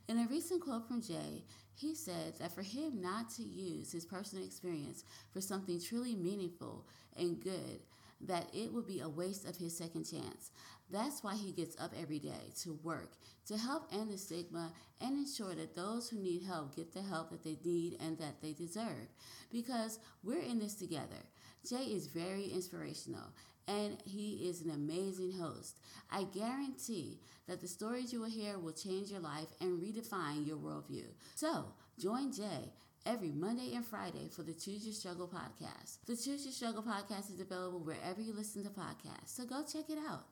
In 0.08 0.18
a 0.18 0.26
recent 0.28 0.60
quote 0.60 0.86
from 0.88 1.02
Jay, 1.02 1.44
he 1.74 1.94
said 1.94 2.34
that 2.38 2.52
for 2.52 2.62
him 2.62 3.00
not 3.00 3.30
to 3.30 3.42
use 3.42 3.92
his 3.92 4.04
personal 4.04 4.44
experience 4.44 5.04
for 5.32 5.40
something 5.40 5.80
truly 5.80 6.16
meaningful 6.16 6.84
and 7.16 7.42
good, 7.42 7.80
that 8.26 8.48
it 8.54 8.72
would 8.72 8.86
be 8.86 9.00
a 9.00 9.08
waste 9.08 9.48
of 9.48 9.56
his 9.56 9.76
second 9.76 10.04
chance. 10.04 10.50
That's 10.90 11.22
why 11.22 11.34
he 11.34 11.52
gets 11.52 11.80
up 11.80 11.92
every 12.00 12.18
day 12.18 12.52
to 12.62 12.78
work 12.82 13.12
to 13.46 13.56
help 13.56 13.88
end 13.92 14.10
the 14.10 14.18
stigma 14.18 14.72
and 15.00 15.16
ensure 15.16 15.54
that 15.54 15.74
those 15.74 16.08
who 16.08 16.18
need 16.18 16.42
help 16.42 16.76
get 16.76 16.92
the 16.92 17.02
help 17.02 17.30
that 17.30 17.42
they 17.42 17.56
need 17.64 17.96
and 18.00 18.18
that 18.18 18.40
they 18.40 18.52
deserve. 18.52 19.08
Because 19.50 19.98
we're 20.22 20.42
in 20.42 20.58
this 20.58 20.74
together. 20.74 21.24
Jay 21.68 21.84
is 21.84 22.06
very 22.06 22.46
inspirational 22.46 23.32
and 23.68 23.96
he 24.04 24.48
is 24.48 24.62
an 24.62 24.70
amazing 24.70 25.32
host. 25.32 25.78
I 26.10 26.24
guarantee 26.24 27.18
that 27.48 27.60
the 27.60 27.68
stories 27.68 28.12
you 28.12 28.20
will 28.20 28.30
hear 28.30 28.58
will 28.58 28.72
change 28.72 29.10
your 29.10 29.20
life 29.20 29.48
and 29.60 29.80
redefine 29.82 30.46
your 30.46 30.56
worldview. 30.56 31.06
So, 31.34 31.66
join 31.98 32.32
Jay 32.32 32.72
every 33.06 33.30
Monday 33.30 33.74
and 33.74 33.86
Friday 33.86 34.28
for 34.34 34.42
the 34.42 34.52
Choose 34.52 34.84
Your 34.84 34.92
Struggle 34.92 35.28
podcast. 35.28 35.98
The 36.06 36.16
Choose 36.16 36.44
Your 36.44 36.52
Struggle 36.52 36.82
podcast 36.82 37.32
is 37.32 37.40
available 37.40 37.80
wherever 37.80 38.20
you 38.20 38.34
listen 38.34 38.64
to 38.64 38.70
podcasts, 38.70 39.36
so 39.36 39.44
go 39.44 39.62
check 39.62 39.88
it 39.88 39.98
out. 40.08 40.26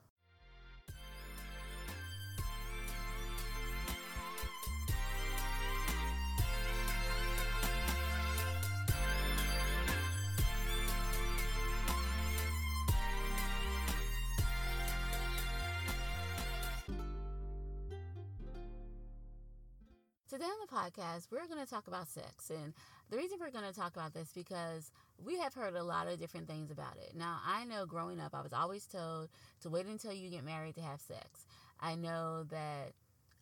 Podcast, 20.85 21.27
we're 21.31 21.47
going 21.47 21.63
to 21.63 21.69
talk 21.69 21.87
about 21.87 22.07
sex. 22.07 22.49
And 22.49 22.73
the 23.09 23.17
reason 23.17 23.37
we're 23.39 23.51
going 23.51 23.71
to 23.71 23.77
talk 23.77 23.95
about 23.95 24.13
this 24.13 24.31
because 24.33 24.91
we 25.23 25.39
have 25.39 25.53
heard 25.53 25.75
a 25.75 25.83
lot 25.83 26.07
of 26.07 26.19
different 26.19 26.47
things 26.47 26.71
about 26.71 26.97
it. 26.97 27.15
Now, 27.15 27.39
I 27.45 27.65
know 27.65 27.85
growing 27.85 28.19
up, 28.19 28.33
I 28.33 28.41
was 28.41 28.53
always 28.53 28.85
told 28.85 29.29
to 29.61 29.69
wait 29.69 29.85
until 29.85 30.13
you 30.13 30.29
get 30.29 30.43
married 30.43 30.75
to 30.75 30.81
have 30.81 30.99
sex. 30.99 31.45
I 31.79 31.95
know 31.95 32.43
that 32.49 32.93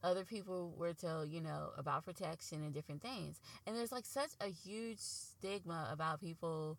other 0.04 0.26
people 0.26 0.74
were 0.78 0.94
told, 0.94 1.30
you 1.30 1.42
know, 1.42 1.70
about 1.78 2.04
protection 2.04 2.62
and 2.62 2.74
different 2.74 3.02
things. 3.02 3.40
And 3.66 3.76
there's 3.76 3.92
like 3.92 4.06
such 4.06 4.32
a 4.42 4.48
huge 4.48 5.00
stigma 5.00 5.88
about 5.92 6.20
people 6.20 6.78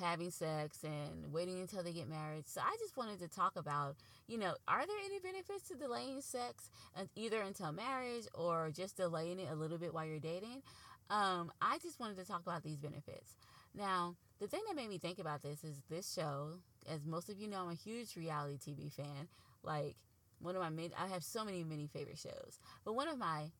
having 0.00 0.30
sex 0.30 0.82
and 0.84 1.32
waiting 1.32 1.60
until 1.60 1.82
they 1.82 1.92
get 1.92 2.08
married. 2.08 2.48
So 2.48 2.60
I 2.60 2.76
just 2.78 2.96
wanted 2.96 3.18
to 3.20 3.28
talk 3.28 3.56
about, 3.56 3.96
you 4.26 4.38
know, 4.38 4.54
are 4.68 4.86
there 4.86 4.96
any 5.04 5.18
benefits 5.20 5.68
to 5.68 5.74
delaying 5.74 6.20
sex 6.20 6.70
either 7.14 7.40
until 7.40 7.72
marriage 7.72 8.26
or 8.34 8.70
just 8.70 8.96
delaying 8.96 9.38
it 9.38 9.48
a 9.50 9.54
little 9.54 9.78
bit 9.78 9.94
while 9.94 10.04
you're 10.04 10.18
dating? 10.18 10.62
Um, 11.10 11.52
I 11.60 11.78
just 11.78 12.00
wanted 12.00 12.16
to 12.18 12.24
talk 12.24 12.42
about 12.42 12.62
these 12.62 12.78
benefits. 12.78 13.36
Now, 13.74 14.16
the 14.40 14.46
thing 14.46 14.60
that 14.68 14.76
made 14.76 14.88
me 14.88 14.98
think 14.98 15.18
about 15.18 15.42
this 15.42 15.64
is 15.64 15.82
this 15.90 16.12
show. 16.12 16.58
As 16.88 17.04
most 17.04 17.28
of 17.28 17.38
you 17.38 17.48
know, 17.48 17.62
I'm 17.62 17.70
a 17.70 17.74
huge 17.74 18.16
reality 18.16 18.58
TV 18.58 18.92
fan. 18.92 19.28
Like 19.62 19.96
one 20.38 20.54
of 20.54 20.62
my 20.62 20.68
main, 20.70 20.90
I 20.98 21.08
have 21.08 21.24
so 21.24 21.44
many 21.44 21.64
many 21.64 21.86
favorite 21.86 22.18
shows, 22.18 22.58
but 22.84 22.94
one 22.94 23.08
of 23.08 23.18
my 23.18 23.50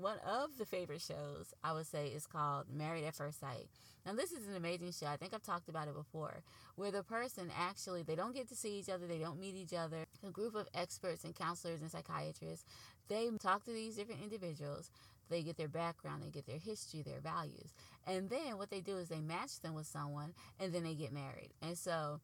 one 0.00 0.18
of 0.26 0.56
the 0.58 0.64
favorite 0.64 1.02
shows 1.02 1.52
I 1.62 1.72
would 1.72 1.86
say 1.86 2.08
is 2.08 2.26
called 2.26 2.66
Married 2.72 3.04
at 3.04 3.14
First 3.14 3.40
Sight. 3.40 3.68
Now 4.06 4.14
this 4.14 4.32
is 4.32 4.48
an 4.48 4.56
amazing 4.56 4.92
show. 4.92 5.06
I 5.06 5.16
think 5.16 5.34
I've 5.34 5.42
talked 5.42 5.68
about 5.68 5.88
it 5.88 5.94
before, 5.94 6.42
where 6.76 6.90
the 6.90 7.02
person 7.02 7.50
actually 7.56 8.02
they 8.02 8.14
don't 8.14 8.34
get 8.34 8.48
to 8.48 8.54
see 8.54 8.78
each 8.78 8.88
other, 8.88 9.06
they 9.06 9.18
don't 9.18 9.38
meet 9.38 9.54
each 9.54 9.74
other. 9.74 10.04
A 10.26 10.30
group 10.30 10.54
of 10.54 10.68
experts 10.74 11.24
and 11.24 11.34
counselors 11.34 11.82
and 11.82 11.90
psychiatrists, 11.90 12.64
they 13.08 13.28
talk 13.38 13.64
to 13.64 13.72
these 13.72 13.96
different 13.96 14.22
individuals. 14.22 14.90
They 15.28 15.42
get 15.42 15.56
their 15.56 15.68
background, 15.68 16.22
they 16.24 16.30
get 16.30 16.46
their 16.46 16.58
history, 16.58 17.02
their 17.02 17.20
values. 17.20 17.72
And 18.06 18.28
then 18.28 18.58
what 18.58 18.70
they 18.70 18.80
do 18.80 18.96
is 18.96 19.08
they 19.08 19.20
match 19.20 19.60
them 19.60 19.74
with 19.74 19.86
someone 19.86 20.32
and 20.58 20.72
then 20.72 20.82
they 20.82 20.94
get 20.94 21.12
married. 21.12 21.50
And 21.62 21.78
so 21.78 22.20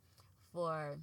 for 0.53 0.99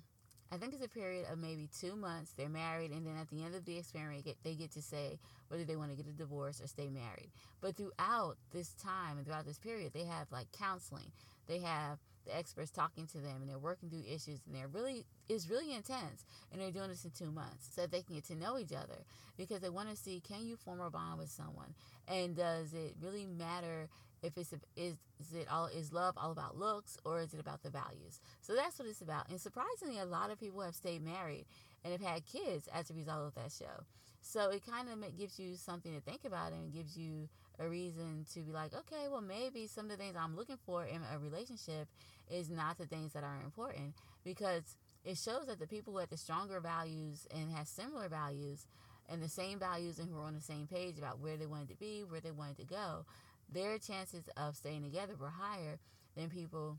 I 0.53 0.57
think 0.57 0.75
it's 0.75 0.85
a 0.85 0.87
period 0.87 1.25
of 1.31 1.39
maybe 1.39 1.67
two 1.79 1.95
months. 1.95 2.33
They're 2.37 2.47
married, 2.47 2.91
and 2.91 3.07
then 3.07 3.17
at 3.17 3.27
the 3.31 3.43
end 3.43 3.55
of 3.55 3.65
the 3.65 3.79
experiment, 3.79 4.27
they 4.43 4.53
get 4.53 4.71
to 4.73 4.83
say 4.83 5.17
whether 5.47 5.63
they 5.63 5.75
want 5.75 5.89
to 5.89 5.97
get 5.97 6.05
a 6.05 6.15
divorce 6.15 6.61
or 6.61 6.67
stay 6.67 6.89
married. 6.89 7.31
But 7.59 7.75
throughout 7.75 8.35
this 8.51 8.73
time 8.73 9.17
and 9.17 9.25
throughout 9.25 9.47
this 9.47 9.57
period, 9.57 9.93
they 9.93 10.03
have 10.03 10.31
like 10.31 10.45
counseling. 10.51 11.11
They 11.47 11.59
have 11.59 11.97
the 12.25 12.37
experts 12.37 12.69
talking 12.69 13.07
to 13.07 13.17
them, 13.17 13.37
and 13.41 13.49
they're 13.49 13.57
working 13.57 13.89
through 13.89 14.03
issues, 14.07 14.41
and 14.45 14.53
they're 14.53 14.67
really 14.67 15.05
it's 15.27 15.49
really 15.49 15.73
intense. 15.73 16.23
And 16.51 16.61
they're 16.61 16.69
doing 16.69 16.89
this 16.89 17.03
in 17.03 17.11
two 17.11 17.31
months 17.31 17.69
so 17.71 17.81
that 17.81 17.91
they 17.91 18.03
can 18.03 18.13
get 18.13 18.25
to 18.25 18.35
know 18.35 18.59
each 18.59 18.73
other 18.73 19.05
because 19.37 19.61
they 19.61 19.69
want 19.69 19.89
to 19.89 19.95
see 19.95 20.21
can 20.21 20.45
you 20.45 20.55
form 20.55 20.81
a 20.81 20.91
bond 20.91 21.17
with 21.17 21.31
someone, 21.31 21.73
and 22.07 22.35
does 22.35 22.73
it 22.73 22.93
really 23.01 23.25
matter 23.25 23.89
if 24.23 24.37
it's 24.37 24.53
is 24.75 24.95
is 25.19 25.33
it 25.33 25.47
all 25.51 25.67
is 25.67 25.93
love 25.93 26.15
all 26.17 26.31
about 26.31 26.57
looks 26.57 26.97
or 27.05 27.19
is 27.19 27.33
it 27.33 27.39
about 27.39 27.61
the 27.61 27.69
values? 27.69 28.19
So 28.41 28.55
that's 28.55 28.79
what 28.79 28.87
it's 28.87 29.01
about. 29.01 29.29
And 29.29 29.39
surprisingly 29.39 29.99
a 29.99 30.05
lot 30.05 30.31
of 30.31 30.39
people 30.39 30.61
have 30.61 30.75
stayed 30.75 31.03
married 31.03 31.45
and 31.83 31.91
have 31.91 32.01
had 32.01 32.25
kids 32.25 32.67
as 32.73 32.89
a 32.89 32.93
result 32.93 33.27
of 33.27 33.35
that 33.35 33.51
show. 33.51 33.83
So 34.21 34.49
it 34.49 34.65
kind 34.65 34.87
of 34.89 35.17
gives 35.17 35.37
you 35.37 35.55
something 35.55 35.93
to 35.93 35.99
think 35.99 36.23
about 36.25 36.53
and 36.53 36.71
gives 36.73 36.97
you 36.97 37.27
a 37.59 37.67
reason 37.67 38.25
to 38.33 38.39
be 38.39 38.51
like 38.51 38.73
okay 38.73 39.07
well 39.09 39.21
maybe 39.21 39.67
some 39.67 39.85
of 39.85 39.91
the 39.91 39.97
things 39.97 40.15
i'm 40.17 40.35
looking 40.35 40.57
for 40.65 40.85
in 40.85 41.01
a 41.13 41.19
relationship 41.19 41.87
is 42.31 42.49
not 42.49 42.77
the 42.77 42.85
things 42.85 43.13
that 43.13 43.23
are 43.23 43.39
important 43.43 43.93
because 44.23 44.75
it 45.05 45.17
shows 45.17 45.45
that 45.47 45.59
the 45.59 45.67
people 45.67 45.93
who 45.93 45.99
have 45.99 46.09
the 46.09 46.17
stronger 46.17 46.59
values 46.59 47.27
and 47.35 47.51
have 47.51 47.67
similar 47.67 48.09
values 48.09 48.65
and 49.09 49.21
the 49.21 49.29
same 49.29 49.59
values 49.59 49.99
and 49.99 50.09
who 50.09 50.17
are 50.17 50.23
on 50.23 50.33
the 50.33 50.41
same 50.41 50.65
page 50.65 50.97
about 50.97 51.19
where 51.19 51.37
they 51.37 51.45
wanted 51.45 51.69
to 51.69 51.75
be 51.75 52.03
where 52.07 52.21
they 52.21 52.31
wanted 52.31 52.57
to 52.57 52.65
go 52.65 53.05
their 53.53 53.77
chances 53.77 54.29
of 54.37 54.55
staying 54.55 54.83
together 54.83 55.15
were 55.19 55.29
higher 55.29 55.79
than 56.15 56.29
people 56.29 56.77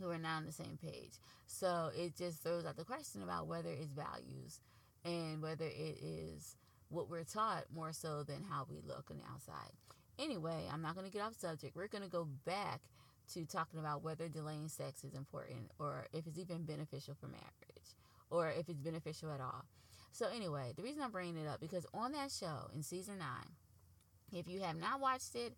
who 0.00 0.10
are 0.10 0.18
not 0.18 0.38
on 0.38 0.46
the 0.46 0.52
same 0.52 0.78
page. 0.82 1.12
So 1.46 1.90
it 1.96 2.16
just 2.16 2.42
throws 2.42 2.64
out 2.64 2.76
the 2.76 2.84
question 2.84 3.22
about 3.22 3.46
whether 3.46 3.70
it's 3.70 3.92
values 3.92 4.60
and 5.04 5.42
whether 5.42 5.66
it 5.66 5.98
is 6.02 6.56
what 6.88 7.08
we're 7.08 7.24
taught 7.24 7.64
more 7.74 7.92
so 7.92 8.22
than 8.22 8.42
how 8.42 8.66
we 8.68 8.80
look 8.86 9.10
on 9.10 9.18
the 9.18 9.24
outside. 9.32 9.72
Anyway, 10.18 10.68
I'm 10.72 10.82
not 10.82 10.94
going 10.94 11.06
to 11.06 11.12
get 11.12 11.22
off 11.22 11.34
subject. 11.34 11.76
We're 11.76 11.88
going 11.88 12.04
to 12.04 12.10
go 12.10 12.28
back 12.44 12.80
to 13.32 13.44
talking 13.44 13.80
about 13.80 14.02
whether 14.02 14.28
delaying 14.28 14.68
sex 14.68 15.02
is 15.04 15.14
important 15.14 15.70
or 15.78 16.06
if 16.12 16.26
it's 16.26 16.38
even 16.38 16.64
beneficial 16.64 17.14
for 17.14 17.26
marriage 17.26 17.96
or 18.30 18.50
if 18.50 18.68
it's 18.68 18.80
beneficial 18.80 19.32
at 19.32 19.40
all. 19.40 19.64
So 20.12 20.26
anyway, 20.34 20.72
the 20.76 20.82
reason 20.82 21.02
I'm 21.02 21.10
bringing 21.10 21.36
it 21.36 21.48
up 21.48 21.60
because 21.60 21.86
on 21.92 22.12
that 22.12 22.30
show 22.30 22.70
in 22.74 22.82
season 22.82 23.18
9, 23.18 23.28
if 24.32 24.48
you 24.48 24.60
have 24.60 24.76
not 24.76 25.00
watched 25.00 25.34
it, 25.34 25.54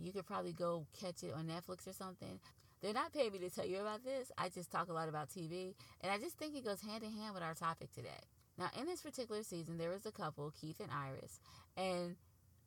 you 0.00 0.12
could 0.12 0.26
probably 0.26 0.52
go 0.52 0.86
catch 0.98 1.22
it 1.22 1.32
on 1.34 1.46
Netflix 1.46 1.86
or 1.86 1.92
something. 1.92 2.40
They're 2.80 2.92
not 2.92 3.12
paying 3.12 3.32
me 3.32 3.38
to 3.40 3.50
tell 3.50 3.66
you 3.66 3.78
about 3.80 4.04
this. 4.04 4.30
I 4.38 4.48
just 4.48 4.70
talk 4.70 4.88
a 4.88 4.92
lot 4.92 5.08
about 5.08 5.30
TV, 5.30 5.74
and 6.00 6.12
I 6.12 6.18
just 6.18 6.38
think 6.38 6.54
it 6.54 6.64
goes 6.64 6.80
hand 6.80 7.02
in 7.02 7.10
hand 7.10 7.34
with 7.34 7.42
our 7.42 7.54
topic 7.54 7.92
today. 7.92 8.20
Now, 8.56 8.70
in 8.78 8.86
this 8.86 9.02
particular 9.02 9.42
season, 9.42 9.78
there 9.78 9.90
was 9.90 10.06
a 10.06 10.12
couple, 10.12 10.52
Keith 10.60 10.80
and 10.80 10.90
Iris, 10.90 11.40
and 11.76 12.16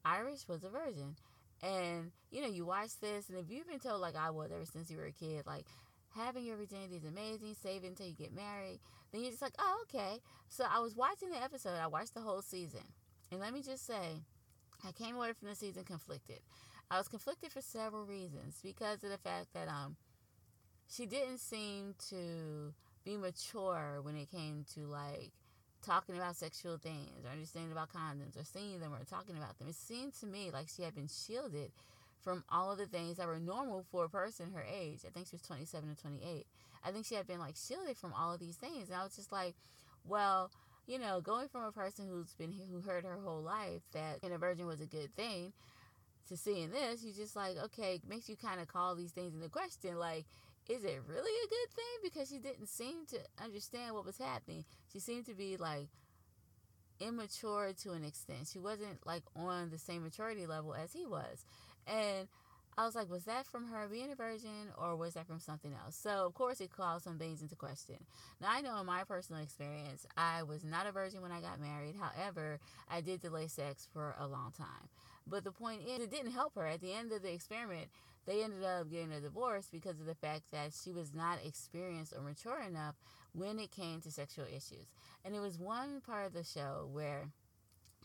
Iris 0.03 0.47
was 0.47 0.63
a 0.63 0.69
virgin. 0.69 1.15
And, 1.63 2.11
you 2.31 2.41
know, 2.41 2.47
you 2.47 2.65
watch 2.65 2.99
this, 2.99 3.29
and 3.29 3.37
if 3.37 3.45
you've 3.49 3.67
been 3.67 3.79
told, 3.79 4.01
like 4.01 4.15
I 4.15 4.31
was 4.31 4.51
ever 4.51 4.65
since 4.65 4.89
you 4.89 4.97
were 4.97 5.05
a 5.05 5.11
kid, 5.11 5.45
like, 5.45 5.65
having 6.15 6.43
your 6.43 6.57
virginity 6.57 6.95
is 6.95 7.05
amazing, 7.05 7.55
save 7.61 7.83
it 7.83 7.87
until 7.87 8.07
you 8.07 8.13
get 8.13 8.35
married, 8.35 8.79
then 9.11 9.21
you're 9.21 9.31
just 9.31 9.41
like, 9.41 9.55
oh, 9.59 9.83
okay. 9.83 10.19
So 10.49 10.65
I 10.69 10.79
was 10.79 10.95
watching 10.95 11.29
the 11.29 11.41
episode, 11.41 11.77
I 11.81 11.87
watched 11.87 12.13
the 12.13 12.21
whole 12.21 12.41
season. 12.41 12.81
And 13.31 13.39
let 13.39 13.53
me 13.53 13.61
just 13.61 13.85
say, 13.85 14.23
I 14.85 14.91
came 14.91 15.15
away 15.15 15.33
from 15.33 15.47
the 15.47 15.55
season 15.55 15.83
conflicted. 15.83 16.39
I 16.91 16.97
was 16.97 17.07
conflicted 17.07 17.53
for 17.53 17.61
several 17.61 18.05
reasons 18.05 18.59
because 18.61 19.01
of 19.05 19.11
the 19.11 19.17
fact 19.17 19.53
that 19.53 19.69
um 19.69 19.95
she 20.89 21.05
didn't 21.05 21.39
seem 21.39 21.95
to 22.09 22.73
be 23.05 23.15
mature 23.15 23.99
when 24.01 24.17
it 24.17 24.29
came 24.29 24.65
to 24.75 24.81
like 24.81 25.31
talking 25.81 26.17
about 26.17 26.35
sexual 26.35 26.77
things 26.77 27.23
or 27.25 27.31
understanding 27.31 27.71
about 27.71 27.93
condoms 27.93 28.39
or 28.39 28.43
seeing 28.43 28.81
them 28.81 28.93
or 28.93 29.05
talking 29.05 29.37
about 29.37 29.57
them. 29.57 29.69
It 29.69 29.75
seemed 29.75 30.13
to 30.19 30.25
me 30.27 30.51
like 30.51 30.67
she 30.67 30.83
had 30.83 30.93
been 30.93 31.07
shielded 31.07 31.71
from 32.21 32.43
all 32.49 32.73
of 32.73 32.77
the 32.77 32.85
things 32.85 33.17
that 33.17 33.25
were 33.25 33.39
normal 33.39 33.85
for 33.89 34.03
a 34.03 34.09
person 34.09 34.51
her 34.51 34.65
age. 34.69 34.99
I 35.07 35.11
think 35.11 35.27
she 35.27 35.35
was 35.37 35.41
27 35.43 35.89
or 35.89 35.95
28. 35.95 36.45
I 36.83 36.91
think 36.91 37.05
she 37.05 37.15
had 37.15 37.25
been 37.25 37.39
like 37.39 37.55
shielded 37.55 37.95
from 37.95 38.13
all 38.13 38.33
of 38.33 38.41
these 38.41 38.57
things. 38.57 38.89
And 38.89 38.99
I 38.99 39.03
was 39.03 39.15
just 39.15 39.31
like, 39.31 39.55
well, 40.05 40.51
you 40.87 40.99
know, 40.99 41.21
going 41.21 41.47
from 41.47 41.63
a 41.63 41.71
person 41.71 42.05
who's 42.07 42.33
been 42.33 42.51
who 42.51 42.81
heard 42.81 43.05
her 43.05 43.17
whole 43.23 43.41
life 43.41 43.81
that 43.93 44.19
being 44.19 44.33
a 44.33 44.37
virgin 44.37 44.67
was 44.67 44.81
a 44.81 44.85
good 44.85 45.15
thing 45.15 45.53
to 46.29 46.37
seeing 46.37 46.71
this, 46.71 47.03
you 47.03 47.13
just 47.13 47.35
like, 47.35 47.57
okay, 47.57 47.99
makes 48.07 48.29
you 48.29 48.35
kind 48.35 48.61
of 48.61 48.67
call 48.67 48.95
these 48.95 49.11
things 49.11 49.33
into 49.33 49.49
question. 49.49 49.97
Like, 49.97 50.25
is 50.69 50.83
it 50.83 51.01
really 51.07 51.31
a 51.45 51.49
good 51.49 51.75
thing? 51.75 51.85
Because 52.03 52.29
she 52.29 52.39
didn't 52.39 52.67
seem 52.67 53.05
to 53.07 53.19
understand 53.43 53.93
what 53.93 54.05
was 54.05 54.17
happening. 54.17 54.63
She 54.91 54.99
seemed 54.99 55.25
to 55.25 55.33
be 55.33 55.57
like 55.57 55.87
immature 56.99 57.73
to 57.83 57.91
an 57.91 58.05
extent. 58.05 58.47
She 58.51 58.59
wasn't 58.59 59.05
like 59.05 59.23
on 59.35 59.69
the 59.69 59.77
same 59.77 60.03
maturity 60.03 60.45
level 60.45 60.73
as 60.73 60.93
he 60.93 61.05
was. 61.05 61.45
And 61.87 62.27
I 62.77 62.85
was 62.85 62.95
like, 62.95 63.09
was 63.09 63.25
that 63.25 63.45
from 63.45 63.67
her 63.67 63.87
being 63.89 64.11
a 64.11 64.15
virgin 64.15 64.71
or 64.77 64.95
was 64.95 65.15
that 65.15 65.27
from 65.27 65.39
something 65.39 65.73
else? 65.83 65.95
So, 65.95 66.25
of 66.25 66.33
course, 66.33 66.61
it 66.61 66.71
calls 66.71 67.03
some 67.03 67.17
things 67.17 67.41
into 67.41 67.55
question. 67.55 67.97
Now, 68.39 68.47
I 68.49 68.61
know 68.61 68.79
in 68.79 68.85
my 68.85 69.03
personal 69.03 69.41
experience, 69.41 70.05
I 70.15 70.43
was 70.43 70.63
not 70.63 70.87
a 70.87 70.91
virgin 70.91 71.21
when 71.21 71.33
I 71.33 71.41
got 71.41 71.59
married. 71.59 71.95
However, 71.99 72.59
I 72.89 73.01
did 73.01 73.21
delay 73.21 73.47
sex 73.47 73.87
for 73.91 74.15
a 74.17 74.25
long 74.25 74.53
time. 74.57 74.87
But 75.27 75.43
the 75.43 75.51
point 75.51 75.81
is, 75.87 76.03
it 76.03 76.11
didn't 76.11 76.31
help 76.31 76.55
her. 76.55 76.65
At 76.65 76.81
the 76.81 76.93
end 76.93 77.11
of 77.11 77.21
the 77.21 77.31
experiment, 77.31 77.87
they 78.25 78.43
ended 78.43 78.63
up 78.63 78.89
getting 78.89 79.11
a 79.11 79.19
divorce 79.19 79.67
because 79.71 79.99
of 79.99 80.05
the 80.05 80.15
fact 80.15 80.43
that 80.51 80.71
she 80.73 80.91
was 80.91 81.13
not 81.13 81.39
experienced 81.45 82.13
or 82.15 82.21
mature 82.21 82.61
enough 82.61 82.95
when 83.33 83.59
it 83.59 83.71
came 83.71 84.01
to 84.01 84.11
sexual 84.11 84.45
issues. 84.45 84.87
And 85.25 85.35
it 85.35 85.39
was 85.39 85.57
one 85.57 86.01
part 86.01 86.27
of 86.27 86.33
the 86.33 86.43
show 86.43 86.87
where 86.91 87.29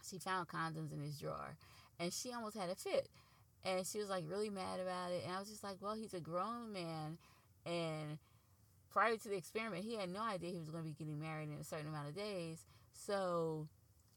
she 0.08 0.18
found 0.18 0.48
condoms 0.48 0.92
in 0.92 1.00
his 1.00 1.18
drawer 1.18 1.56
and 1.98 2.12
she 2.12 2.32
almost 2.32 2.56
had 2.56 2.70
a 2.70 2.74
fit. 2.74 3.08
And 3.64 3.86
she 3.86 3.98
was 3.98 4.08
like 4.08 4.24
really 4.28 4.50
mad 4.50 4.80
about 4.80 5.10
it. 5.10 5.22
And 5.24 5.34
i 5.34 5.38
was 5.38 5.48
just 5.48 5.64
like 5.64 5.76
well 5.80 5.94
he's 5.94 6.14
a 6.14 6.20
grown 6.20 6.72
man 6.72 7.18
and 7.64 8.18
prior 8.90 9.16
to 9.16 9.28
the 9.28 9.36
experiment 9.36 9.84
he 9.84 9.96
had 9.96 10.08
no 10.08 10.22
idea 10.22 10.52
he 10.52 10.60
was 10.60 10.70
going 10.70 10.84
to 10.84 10.88
be 10.88 10.94
getting 10.94 11.20
married 11.20 11.48
in 11.48 11.58
a 11.60 11.64
certain 11.64 11.88
amount 11.88 12.08
of 12.08 12.14
days. 12.14 12.64
So 12.92 13.68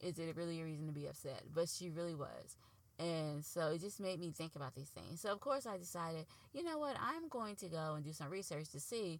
is 0.01 0.19
it 0.19 0.35
really 0.35 0.61
a 0.61 0.65
reason 0.65 0.85
to 0.87 0.93
be 0.93 1.07
upset? 1.07 1.43
But 1.53 1.67
she 1.67 1.89
really 1.89 2.15
was 2.15 2.55
and 2.99 3.43
so 3.43 3.69
it 3.69 3.81
just 3.81 3.99
made 3.99 4.19
me 4.19 4.31
think 4.31 4.55
about 4.55 4.75
these 4.75 4.89
things 4.89 5.21
so 5.21 5.31
of 5.31 5.39
course 5.39 5.65
i 5.65 5.77
decided 5.77 6.25
you 6.53 6.63
know 6.63 6.77
what 6.77 6.95
i'm 7.01 7.27
going 7.29 7.55
to 7.55 7.67
go 7.67 7.93
and 7.95 8.03
do 8.03 8.11
some 8.11 8.29
research 8.29 8.69
to 8.69 8.79
see 8.79 9.19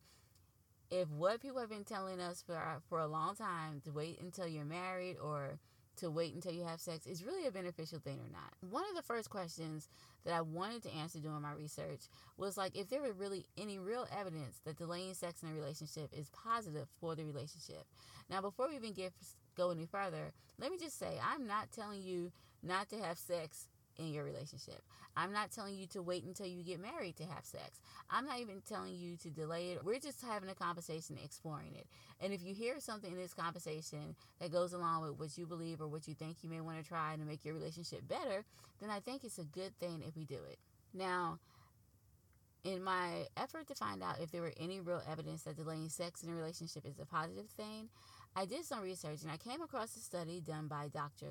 if 0.91 1.07
what 1.09 1.41
people 1.41 1.59
have 1.59 1.69
been 1.69 1.83
telling 1.83 2.19
us 2.19 2.41
for 2.41 2.55
uh, 2.55 2.79
for 2.87 2.99
a 2.99 3.07
long 3.07 3.35
time 3.35 3.81
to 3.83 3.91
wait 3.91 4.19
until 4.21 4.47
you're 4.47 4.65
married 4.65 5.17
or 5.21 5.59
to 5.99 6.09
wait 6.09 6.33
until 6.33 6.53
you 6.53 6.63
have 6.63 6.79
sex 6.79 7.05
is 7.05 7.25
really 7.25 7.45
a 7.45 7.51
beneficial 7.51 7.99
thing 7.99 8.19
or 8.19 8.31
not. 8.31 8.53
One 8.71 8.83
of 8.89 8.95
the 8.95 9.01
first 9.01 9.29
questions 9.29 9.89
that 10.23 10.33
I 10.33 10.41
wanted 10.41 10.81
to 10.83 10.93
answer 10.93 11.19
doing 11.19 11.41
my 11.41 11.51
research 11.51 12.07
was 12.37 12.57
like 12.57 12.77
if 12.77 12.89
there 12.89 13.01
were 13.01 13.11
really 13.11 13.45
any 13.57 13.79
real 13.79 14.07
evidence 14.17 14.61
that 14.65 14.77
delaying 14.77 15.13
sex 15.13 15.43
in 15.43 15.49
a 15.49 15.53
relationship 15.53 16.09
is 16.13 16.29
positive 16.29 16.87
for 16.99 17.15
the 17.15 17.25
relationship. 17.25 17.83
Now, 18.29 18.41
before 18.41 18.69
we 18.69 18.75
even 18.75 18.93
get 18.93 19.11
go 19.57 19.71
any 19.71 19.85
further, 19.85 20.31
let 20.57 20.71
me 20.71 20.77
just 20.77 20.97
say 20.97 21.19
I'm 21.23 21.45
not 21.45 21.71
telling 21.71 22.01
you 22.01 22.31
not 22.63 22.89
to 22.89 22.97
have 22.97 23.17
sex 23.17 23.67
in 23.99 24.13
your 24.13 24.23
relationship. 24.23 24.81
I'm 25.15 25.33
not 25.33 25.51
telling 25.51 25.75
you 25.75 25.85
to 25.87 26.01
wait 26.01 26.23
until 26.23 26.45
you 26.45 26.63
get 26.63 26.79
married 26.79 27.17
to 27.17 27.23
have 27.23 27.43
sex. 27.43 27.81
I'm 28.09 28.25
not 28.25 28.39
even 28.39 28.61
telling 28.67 28.95
you 28.95 29.17
to 29.17 29.29
delay 29.29 29.71
it. 29.71 29.83
We're 29.83 29.99
just 29.99 30.23
having 30.23 30.49
a 30.49 30.55
conversation, 30.55 31.17
exploring 31.23 31.75
it. 31.75 31.87
And 32.21 32.33
if 32.33 32.41
you 32.41 32.53
hear 32.53 32.79
something 32.79 33.11
in 33.11 33.17
this 33.17 33.33
conversation 33.33 34.15
that 34.39 34.51
goes 34.51 34.73
along 34.73 35.01
with 35.01 35.19
what 35.19 35.37
you 35.37 35.45
believe 35.45 35.81
or 35.81 35.87
what 35.87 36.07
you 36.07 36.13
think 36.13 36.37
you 36.41 36.49
may 36.49 36.61
want 36.61 36.81
to 36.81 36.87
try 36.87 37.15
to 37.15 37.25
make 37.25 37.43
your 37.43 37.53
relationship 37.53 38.07
better, 38.07 38.45
then 38.79 38.89
I 38.89 38.99
think 38.99 39.23
it's 39.23 39.39
a 39.39 39.43
good 39.43 39.77
thing 39.79 40.03
if 40.07 40.15
we 40.15 40.25
do 40.25 40.39
it. 40.49 40.59
Now, 40.93 41.39
in 42.63 42.83
my 42.83 43.25
effort 43.37 43.67
to 43.67 43.75
find 43.75 44.03
out 44.03 44.19
if 44.21 44.31
there 44.31 44.41
were 44.41 44.53
any 44.59 44.79
real 44.79 45.01
evidence 45.09 45.43
that 45.43 45.55
delaying 45.55 45.89
sex 45.89 46.23
in 46.23 46.29
a 46.29 46.35
relationship 46.35 46.85
is 46.85 46.99
a 46.99 47.05
positive 47.05 47.49
thing, 47.49 47.89
I 48.35 48.45
did 48.45 48.65
some 48.65 48.81
research 48.81 49.21
and 49.23 49.31
I 49.31 49.37
came 49.37 49.61
across 49.61 49.95
a 49.95 49.99
study 49.99 50.41
done 50.41 50.67
by 50.67 50.87
Dr. 50.87 51.27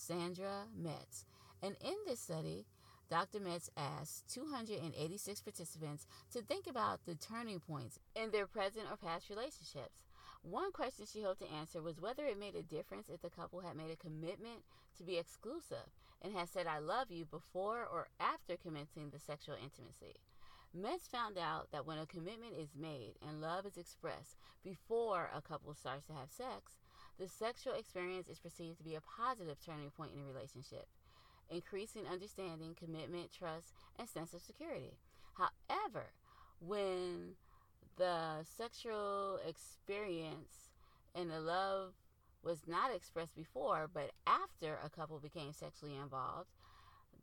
Sandra 0.00 0.64
Metts. 0.76 1.26
And 1.62 1.76
in 1.84 1.94
this 2.06 2.20
study, 2.20 2.64
Dr. 3.10 3.40
Metts 3.40 3.70
asked 3.76 4.32
286 4.32 5.40
participants 5.42 6.06
to 6.32 6.42
think 6.42 6.66
about 6.66 7.04
the 7.04 7.16
turning 7.16 7.60
points 7.60 7.98
in 8.14 8.30
their 8.30 8.46
present 8.46 8.86
or 8.90 8.96
past 8.96 9.28
relationships. 9.28 10.04
One 10.42 10.72
question 10.72 11.04
she 11.04 11.22
hoped 11.22 11.40
to 11.40 11.52
answer 11.52 11.82
was 11.82 12.00
whether 12.00 12.24
it 12.24 12.38
made 12.38 12.54
a 12.54 12.62
difference 12.62 13.10
if 13.10 13.20
the 13.20 13.28
couple 13.28 13.60
had 13.60 13.76
made 13.76 13.90
a 13.90 13.96
commitment 13.96 14.64
to 14.96 15.04
be 15.04 15.18
exclusive 15.18 15.90
and 16.22 16.32
had 16.32 16.48
said, 16.48 16.66
I 16.66 16.78
love 16.78 17.10
you 17.10 17.26
before 17.26 17.84
or 17.84 18.08
after 18.18 18.56
commencing 18.56 19.10
the 19.10 19.18
sexual 19.18 19.56
intimacy. 19.62 20.16
Metts 20.72 21.08
found 21.08 21.36
out 21.36 21.72
that 21.72 21.84
when 21.84 21.98
a 21.98 22.06
commitment 22.06 22.54
is 22.56 22.76
made 22.78 23.14
and 23.26 23.40
love 23.40 23.66
is 23.66 23.76
expressed 23.76 24.36
before 24.62 25.28
a 25.34 25.42
couple 25.42 25.74
starts 25.74 26.06
to 26.06 26.12
have 26.12 26.30
sex, 26.30 26.78
the 27.20 27.28
sexual 27.28 27.74
experience 27.74 28.28
is 28.28 28.38
perceived 28.38 28.78
to 28.78 28.84
be 28.84 28.94
a 28.94 29.00
positive 29.02 29.58
turning 29.64 29.90
point 29.90 30.12
in 30.14 30.22
a 30.22 30.24
relationship 30.24 30.86
increasing 31.50 32.06
understanding, 32.06 32.76
commitment, 32.78 33.28
trust, 33.36 33.74
and 33.98 34.08
sense 34.08 34.32
of 34.32 34.40
security. 34.40 34.92
However, 35.34 36.12
when 36.60 37.34
the 37.96 38.44
sexual 38.44 39.40
experience 39.46 40.70
and 41.14 41.30
the 41.30 41.40
love 41.40 41.92
was 42.44 42.60
not 42.66 42.94
expressed 42.94 43.34
before, 43.34 43.90
but 43.92 44.12
after 44.26 44.78
a 44.84 44.88
couple 44.88 45.18
became 45.18 45.52
sexually 45.52 45.96
involved, 45.96 46.48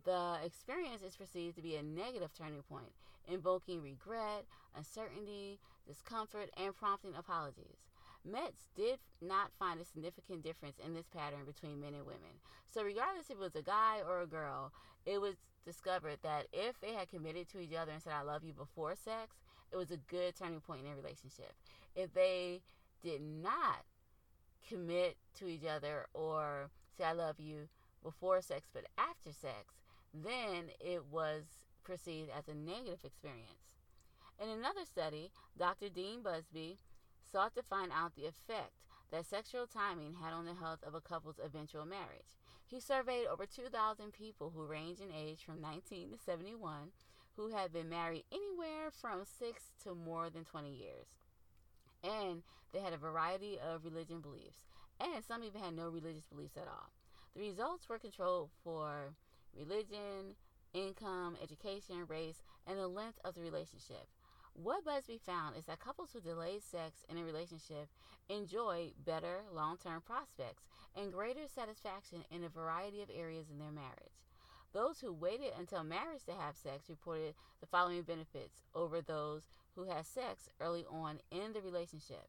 the 0.03 0.37
experience 0.45 1.01
is 1.01 1.15
perceived 1.15 1.55
to 1.55 1.61
be 1.61 1.75
a 1.75 1.83
negative 1.83 2.31
turning 2.37 2.63
point, 2.63 2.91
invoking 3.31 3.81
regret, 3.81 4.43
uncertainty, 4.75 5.57
discomfort, 5.87 6.49
and 6.57 6.75
prompting 6.75 7.15
apologies. 7.15 7.87
Metts 8.29 8.67
did 8.75 8.99
not 9.21 9.51
find 9.57 9.79
a 9.79 9.85
significant 9.85 10.43
difference 10.43 10.77
in 10.83 10.93
this 10.93 11.07
pattern 11.07 11.45
between 11.45 11.79
men 11.79 11.93
and 11.93 12.05
women. 12.05 12.41
So, 12.71 12.83
regardless 12.83 13.29
if 13.29 13.37
it 13.37 13.39
was 13.39 13.55
a 13.55 13.61
guy 13.61 14.01
or 14.07 14.21
a 14.21 14.27
girl, 14.27 14.71
it 15.05 15.21
was 15.21 15.35
discovered 15.65 16.19
that 16.23 16.47
if 16.51 16.79
they 16.79 16.93
had 16.93 17.09
committed 17.09 17.49
to 17.49 17.59
each 17.59 17.73
other 17.73 17.91
and 17.91 18.01
said, 18.01 18.13
I 18.13 18.21
love 18.21 18.43
you 18.43 18.53
before 18.53 18.95
sex, 18.95 19.35
it 19.71 19.77
was 19.77 19.91
a 19.91 19.97
good 19.97 20.35
turning 20.35 20.61
point 20.61 20.81
in 20.81 20.85
their 20.85 20.95
relationship. 20.95 21.53
If 21.95 22.13
they 22.13 22.61
did 23.03 23.21
not 23.21 23.83
commit 24.67 25.17
to 25.39 25.47
each 25.47 25.65
other 25.65 26.07
or 26.13 26.69
say, 26.97 27.05
I 27.05 27.13
love 27.13 27.39
you 27.39 27.67
before 28.03 28.41
sex 28.41 28.67
but 28.73 28.85
after 28.97 29.31
sex, 29.31 29.73
then 30.13 30.69
it 30.79 31.03
was 31.11 31.43
perceived 31.83 32.29
as 32.37 32.47
a 32.47 32.55
negative 32.55 32.99
experience. 33.03 33.75
In 34.41 34.49
another 34.49 34.85
study, 34.85 35.31
Dr. 35.57 35.89
Dean 35.89 36.21
Busby 36.21 36.77
sought 37.31 37.55
to 37.55 37.63
find 37.63 37.91
out 37.93 38.15
the 38.15 38.25
effect 38.25 38.71
that 39.11 39.25
sexual 39.25 39.67
timing 39.67 40.15
had 40.21 40.33
on 40.33 40.45
the 40.45 40.53
health 40.53 40.79
of 40.85 40.93
a 40.93 41.01
couple's 41.01 41.39
eventual 41.43 41.85
marriage. 41.85 42.37
He 42.65 42.79
surveyed 42.79 43.27
over 43.27 43.45
2,000 43.45 44.11
people 44.11 44.51
who 44.53 44.65
range 44.65 44.99
in 44.99 45.11
age 45.11 45.43
from 45.45 45.61
19 45.61 46.11
to 46.11 46.17
71 46.17 46.91
who 47.37 47.49
had 47.49 47.71
been 47.71 47.87
married 47.87 48.25
anywhere 48.31 48.91
from 48.91 49.23
6 49.23 49.63
to 49.83 49.95
more 49.95 50.29
than 50.29 50.43
20 50.43 50.69
years. 50.69 51.07
And 52.03 52.41
they 52.73 52.79
had 52.79 52.93
a 52.93 52.97
variety 52.97 53.57
of 53.59 53.85
religion 53.85 54.19
beliefs, 54.21 54.65
and 54.99 55.23
some 55.23 55.43
even 55.43 55.61
had 55.61 55.75
no 55.75 55.89
religious 55.89 56.25
beliefs 56.25 56.57
at 56.57 56.67
all. 56.67 56.91
The 57.35 57.41
results 57.41 57.87
were 57.87 57.99
controlled 57.99 58.49
for 58.63 59.13
religion, 59.55 60.35
income, 60.73 61.37
education, 61.41 62.05
race, 62.07 62.41
and 62.65 62.77
the 62.77 62.87
length 62.87 63.19
of 63.23 63.35
the 63.35 63.41
relationship. 63.41 64.07
What 64.63 64.83
Busby 64.85 65.19
found 65.23 65.55
is 65.55 65.65
that 65.65 65.79
couples 65.79 66.09
who 66.11 66.19
delayed 66.19 66.63
sex 66.63 67.05
in 67.09 67.19
a 67.19 67.23
relationship 67.23 67.89
enjoy 68.27 68.89
better 69.05 69.41
long 69.53 69.77
term 69.77 70.01
prospects 70.01 70.63
and 70.95 71.13
greater 71.13 71.47
satisfaction 71.47 72.23
in 72.31 72.43
a 72.43 72.49
variety 72.49 73.03
of 73.03 73.11
areas 73.13 73.51
in 73.51 73.59
their 73.59 73.71
marriage. 73.71 74.17
Those 74.73 74.99
who 74.99 75.13
waited 75.13 75.51
until 75.59 75.83
marriage 75.83 76.25
to 76.25 76.33
have 76.33 76.55
sex 76.55 76.89
reported 76.89 77.35
the 77.61 77.67
following 77.67 78.01
benefits 78.01 78.63
over 78.73 78.99
those 78.99 79.43
who 79.75 79.83
had 79.83 80.07
sex 80.07 80.49
early 80.59 80.85
on 80.89 81.19
in 81.29 81.53
the 81.53 81.61
relationship. 81.61 82.27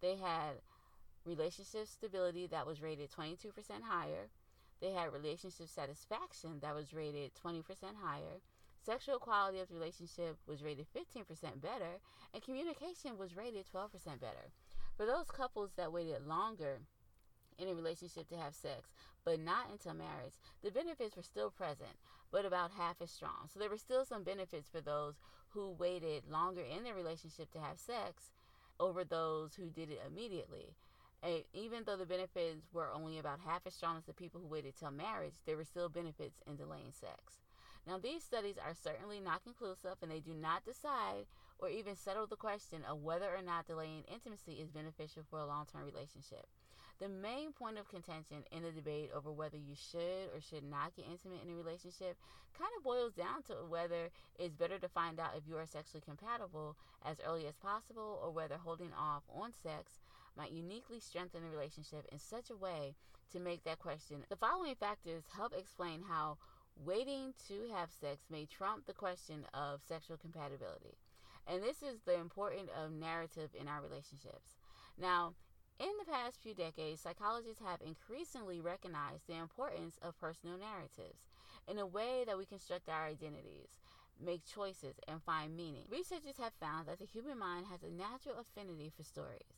They 0.00 0.16
had 0.16 0.62
relationship 1.26 1.88
stability 1.88 2.46
that 2.46 2.66
was 2.66 2.80
rated 2.80 3.10
22% 3.12 3.52
higher. 3.84 4.30
They 4.80 4.92
had 4.92 5.12
relationship 5.12 5.68
satisfaction 5.68 6.60
that 6.62 6.74
was 6.74 6.94
rated 6.94 7.32
20% 7.34 7.62
higher. 8.02 8.40
Sexual 8.86 9.18
quality 9.18 9.58
of 9.58 9.66
the 9.66 9.74
relationship 9.74 10.36
was 10.46 10.62
rated 10.62 10.86
15% 10.94 11.60
better, 11.60 11.98
and 12.32 12.40
communication 12.40 13.18
was 13.18 13.36
rated 13.36 13.66
12% 13.66 13.90
better. 14.20 14.52
For 14.96 15.04
those 15.04 15.26
couples 15.26 15.72
that 15.76 15.92
waited 15.92 16.24
longer 16.24 16.78
in 17.58 17.66
a 17.66 17.74
relationship 17.74 18.28
to 18.28 18.36
have 18.36 18.54
sex, 18.54 18.92
but 19.24 19.40
not 19.40 19.72
until 19.72 19.94
marriage, 19.94 20.34
the 20.62 20.70
benefits 20.70 21.16
were 21.16 21.24
still 21.24 21.50
present, 21.50 21.98
but 22.30 22.44
about 22.44 22.70
half 22.70 23.02
as 23.02 23.10
strong. 23.10 23.48
So 23.52 23.58
there 23.58 23.70
were 23.70 23.76
still 23.76 24.04
some 24.04 24.22
benefits 24.22 24.68
for 24.68 24.80
those 24.80 25.14
who 25.48 25.72
waited 25.72 26.30
longer 26.30 26.62
in 26.62 26.84
their 26.84 26.94
relationship 26.94 27.50
to 27.54 27.58
have 27.58 27.80
sex 27.80 28.30
over 28.78 29.02
those 29.02 29.56
who 29.56 29.68
did 29.68 29.90
it 29.90 30.00
immediately. 30.06 30.76
And 31.24 31.42
even 31.52 31.82
though 31.86 31.96
the 31.96 32.06
benefits 32.06 32.72
were 32.72 32.92
only 32.94 33.18
about 33.18 33.40
half 33.44 33.62
as 33.66 33.74
strong 33.74 33.96
as 33.96 34.04
the 34.04 34.12
people 34.12 34.40
who 34.40 34.46
waited 34.46 34.76
till 34.76 34.92
marriage, 34.92 35.34
there 35.44 35.56
were 35.56 35.64
still 35.64 35.88
benefits 35.88 36.40
in 36.46 36.54
delaying 36.54 36.92
sex. 36.92 37.45
Now, 37.86 37.98
these 37.98 38.24
studies 38.24 38.56
are 38.58 38.74
certainly 38.74 39.20
not 39.20 39.44
conclusive 39.44 39.96
and 40.02 40.10
they 40.10 40.18
do 40.18 40.34
not 40.34 40.64
decide 40.64 41.26
or 41.58 41.68
even 41.68 41.94
settle 41.94 42.26
the 42.26 42.36
question 42.36 42.82
of 42.88 43.02
whether 43.02 43.26
or 43.26 43.42
not 43.42 43.66
delaying 43.66 44.02
intimacy 44.12 44.54
is 44.54 44.70
beneficial 44.70 45.22
for 45.30 45.38
a 45.38 45.46
long 45.46 45.66
term 45.70 45.84
relationship. 45.84 46.46
The 46.98 47.08
main 47.08 47.52
point 47.52 47.78
of 47.78 47.88
contention 47.88 48.38
in 48.50 48.62
the 48.62 48.70
debate 48.70 49.10
over 49.14 49.30
whether 49.30 49.56
you 49.56 49.74
should 49.74 50.34
or 50.34 50.40
should 50.40 50.64
not 50.64 50.96
get 50.96 51.04
intimate 51.04 51.44
in 51.44 51.52
a 51.52 51.54
relationship 51.54 52.16
kind 52.58 52.70
of 52.76 52.82
boils 52.82 53.12
down 53.12 53.42
to 53.44 53.52
whether 53.68 54.08
it's 54.38 54.54
better 54.54 54.78
to 54.78 54.88
find 54.88 55.20
out 55.20 55.36
if 55.36 55.46
you 55.46 55.56
are 55.56 55.66
sexually 55.66 56.02
compatible 56.04 56.74
as 57.04 57.18
early 57.26 57.46
as 57.46 57.54
possible 57.56 58.18
or 58.22 58.30
whether 58.30 58.56
holding 58.56 58.92
off 58.98 59.22
on 59.28 59.52
sex 59.62 60.00
might 60.36 60.52
uniquely 60.52 60.98
strengthen 60.98 61.42
the 61.42 61.50
relationship 61.50 62.06
in 62.10 62.18
such 62.18 62.50
a 62.50 62.56
way 62.56 62.94
to 63.32 63.40
make 63.40 63.64
that 63.64 63.78
question. 63.78 64.24
The 64.28 64.36
following 64.36 64.74
factors 64.74 65.24
help 65.34 65.52
explain 65.54 66.02
how 66.08 66.38
waiting 66.84 67.32
to 67.48 67.72
have 67.74 67.90
sex 67.90 68.26
may 68.30 68.46
trump 68.46 68.86
the 68.86 68.92
question 68.92 69.44
of 69.54 69.80
sexual 69.86 70.16
compatibility. 70.16 70.98
And 71.46 71.62
this 71.62 71.82
is 71.82 72.00
the 72.04 72.18
importance 72.18 72.70
of 72.76 72.92
narrative 72.92 73.50
in 73.58 73.68
our 73.68 73.80
relationships. 73.80 74.56
Now, 74.98 75.34
in 75.78 75.92
the 75.98 76.10
past 76.10 76.40
few 76.42 76.54
decades, 76.54 77.02
psychologists 77.02 77.62
have 77.62 77.80
increasingly 77.80 78.60
recognized 78.60 79.26
the 79.26 79.36
importance 79.36 79.98
of 80.02 80.18
personal 80.18 80.58
narratives 80.58 81.28
in 81.68 81.78
a 81.78 81.86
way 81.86 82.24
that 82.26 82.38
we 82.38 82.46
construct 82.46 82.88
our 82.88 83.06
identities, 83.06 83.78
make 84.18 84.44
choices, 84.44 84.96
and 85.06 85.22
find 85.22 85.56
meaning. 85.56 85.84
Researchers 85.90 86.38
have 86.38 86.54
found 86.58 86.88
that 86.88 86.98
the 86.98 87.04
human 87.04 87.38
mind 87.38 87.66
has 87.70 87.82
a 87.82 87.90
natural 87.90 88.36
affinity 88.40 88.90
for 88.96 89.02
stories. 89.02 89.52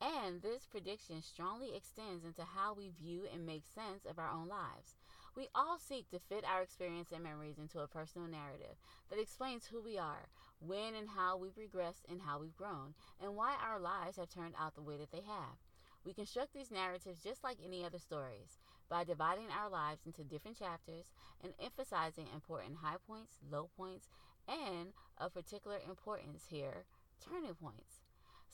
And 0.00 0.42
this 0.42 0.66
prediction 0.66 1.22
strongly 1.22 1.74
extends 1.74 2.24
into 2.24 2.42
how 2.42 2.74
we 2.74 2.90
view 2.90 3.22
and 3.32 3.46
make 3.46 3.62
sense 3.64 4.04
of 4.04 4.18
our 4.18 4.28
own 4.28 4.48
lives. 4.48 4.96
We 5.36 5.48
all 5.52 5.78
seek 5.78 6.08
to 6.10 6.20
fit 6.20 6.44
our 6.44 6.62
experience 6.62 7.10
and 7.10 7.24
memories 7.24 7.58
into 7.58 7.80
a 7.80 7.88
personal 7.88 8.28
narrative 8.28 8.76
that 9.10 9.18
explains 9.18 9.66
who 9.66 9.80
we 9.80 9.98
are, 9.98 10.28
when 10.60 10.94
and 10.94 11.08
how 11.08 11.36
we've 11.36 11.56
regressed 11.56 12.08
and 12.08 12.22
how 12.22 12.38
we've 12.38 12.56
grown, 12.56 12.94
and 13.20 13.34
why 13.34 13.56
our 13.60 13.80
lives 13.80 14.16
have 14.16 14.28
turned 14.30 14.54
out 14.56 14.76
the 14.76 14.82
way 14.82 14.96
that 14.96 15.10
they 15.10 15.22
have. 15.22 15.58
We 16.04 16.12
construct 16.12 16.54
these 16.54 16.70
narratives 16.70 17.22
just 17.22 17.42
like 17.42 17.58
any 17.64 17.84
other 17.84 17.98
stories 17.98 18.58
by 18.88 19.02
dividing 19.02 19.48
our 19.50 19.68
lives 19.68 20.06
into 20.06 20.22
different 20.22 20.58
chapters 20.58 21.12
and 21.42 21.52
emphasizing 21.58 22.28
important 22.32 22.76
high 22.76 22.98
points, 23.04 23.38
low 23.50 23.70
points, 23.76 24.08
and 24.46 24.92
of 25.18 25.34
particular 25.34 25.78
importance 25.88 26.44
here, 26.48 26.84
turning 27.28 27.54
points. 27.54 28.03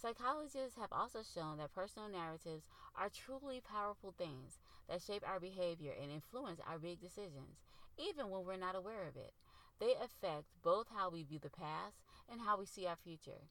Psychologists 0.00 0.78
have 0.78 0.92
also 0.92 1.18
shown 1.22 1.58
that 1.58 1.74
personal 1.74 2.08
narratives 2.08 2.64
are 2.96 3.10
truly 3.10 3.60
powerful 3.60 4.14
things 4.16 4.58
that 4.88 5.02
shape 5.02 5.22
our 5.26 5.38
behavior 5.38 5.92
and 6.00 6.10
influence 6.10 6.58
our 6.66 6.78
big 6.78 7.02
decisions, 7.02 7.60
even 7.98 8.30
when 8.30 8.46
we're 8.46 8.56
not 8.56 8.74
aware 8.74 9.06
of 9.06 9.16
it. 9.16 9.34
They 9.78 9.92
affect 9.92 10.46
both 10.62 10.86
how 10.96 11.10
we 11.10 11.22
view 11.22 11.38
the 11.38 11.50
past 11.50 11.96
and 12.32 12.40
how 12.40 12.58
we 12.58 12.64
see 12.64 12.86
our 12.86 12.96
future. 12.96 13.42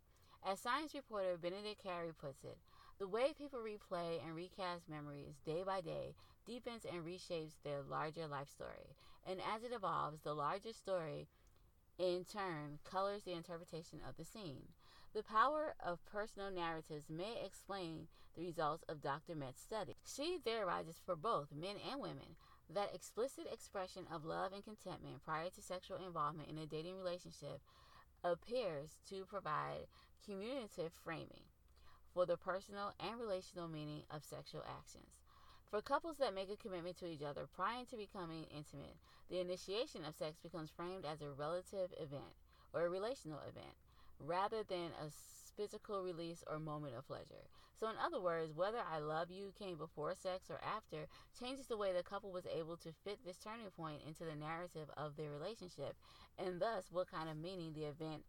As 0.43 0.59
science 0.59 0.95
reporter 0.95 1.38
Benedict 1.38 1.83
Carey 1.83 2.13
puts 2.19 2.43
it, 2.43 2.57
the 2.97 3.07
way 3.07 3.31
people 3.38 3.59
replay 3.59 4.19
and 4.25 4.33
recast 4.33 4.89
memories 4.89 5.35
day 5.45 5.62
by 5.63 5.81
day 5.81 6.15
deepens 6.47 6.83
and 6.83 7.05
reshapes 7.05 7.62
their 7.63 7.83
larger 7.88 8.25
life 8.25 8.49
story. 8.49 8.95
And 9.23 9.39
as 9.39 9.62
it 9.63 9.71
evolves, 9.71 10.21
the 10.21 10.33
larger 10.33 10.73
story 10.73 11.27
in 11.99 12.25
turn 12.25 12.79
colors 12.89 13.21
the 13.23 13.33
interpretation 13.33 13.99
of 14.07 14.17
the 14.17 14.25
scene. 14.25 14.69
The 15.15 15.23
power 15.23 15.73
of 15.83 16.05
personal 16.05 16.51
narratives 16.51 17.09
may 17.09 17.43
explain 17.43 18.07
the 18.35 18.43
results 18.43 18.83
of 18.87 19.01
Dr. 19.01 19.33
Metts's 19.33 19.63
study. 19.63 19.95
She 20.05 20.37
theorizes 20.37 20.99
for 21.03 21.15
both 21.15 21.51
men 21.51 21.77
and 21.89 21.99
women 21.99 22.35
that 22.69 22.93
explicit 22.93 23.47
expression 23.51 24.05
of 24.13 24.23
love 24.23 24.53
and 24.53 24.63
contentment 24.63 25.25
prior 25.25 25.49
to 25.49 25.61
sexual 25.63 25.97
involvement 25.97 26.47
in 26.47 26.59
a 26.59 26.67
dating 26.67 26.95
relationship 26.95 27.59
appears 28.23 28.97
to 29.09 29.25
provide 29.25 29.87
communicative 30.23 30.93
framing 31.03 31.49
for 32.13 32.27
the 32.27 32.37
personal 32.37 32.93
and 32.99 33.19
relational 33.19 33.67
meaning 33.67 34.03
of 34.11 34.23
sexual 34.23 34.63
actions. 34.69 35.09
For 35.71 35.81
couples 35.81 36.17
that 36.17 36.35
make 36.35 36.51
a 36.51 36.55
commitment 36.55 36.97
to 36.99 37.07
each 37.07 37.23
other 37.23 37.47
prior 37.47 37.83
to 37.85 37.97
becoming 37.97 38.45
intimate, 38.55 38.97
the 39.27 39.39
initiation 39.39 40.05
of 40.05 40.15
sex 40.15 40.37
becomes 40.37 40.69
framed 40.69 41.05
as 41.05 41.21
a 41.21 41.31
relative 41.31 41.89
event 41.99 42.37
or 42.73 42.85
a 42.85 42.89
relational 42.89 43.39
event 43.47 43.73
rather 44.19 44.63
than 44.63 44.91
a 45.01 45.10
physical 45.55 46.03
release 46.03 46.43
or 46.47 46.60
moment 46.60 46.95
of 46.95 47.08
pleasure. 47.08 47.47
So, 47.79 47.88
in 47.89 47.95
other 47.97 48.21
words, 48.21 48.53
whether 48.53 48.79
I 48.79 48.99
love 48.99 49.32
you 49.32 49.53
came 49.58 49.77
before 49.77 50.13
sex 50.15 50.49
or 50.49 50.60
after 50.63 51.08
changes 51.39 51.67
the 51.67 51.77
way 51.77 51.93
the 51.93 52.03
couple 52.03 52.32
was 52.32 52.45
able 52.45 52.77
to 52.77 52.93
fit 53.03 53.19
this 53.25 53.38
turning 53.38 53.69
point 53.75 54.01
into 54.05 54.25
the 54.25 54.36
narrative 54.36 54.89
of 54.97 55.15
their 55.15 55.32
relationship, 55.32 55.95
and 56.38 56.60
thus 56.60 56.91
what 56.91 57.12
kind 57.12 57.29
of 57.29 57.38
meaning 57.38 57.73
the 57.73 57.86
event 57.86 58.23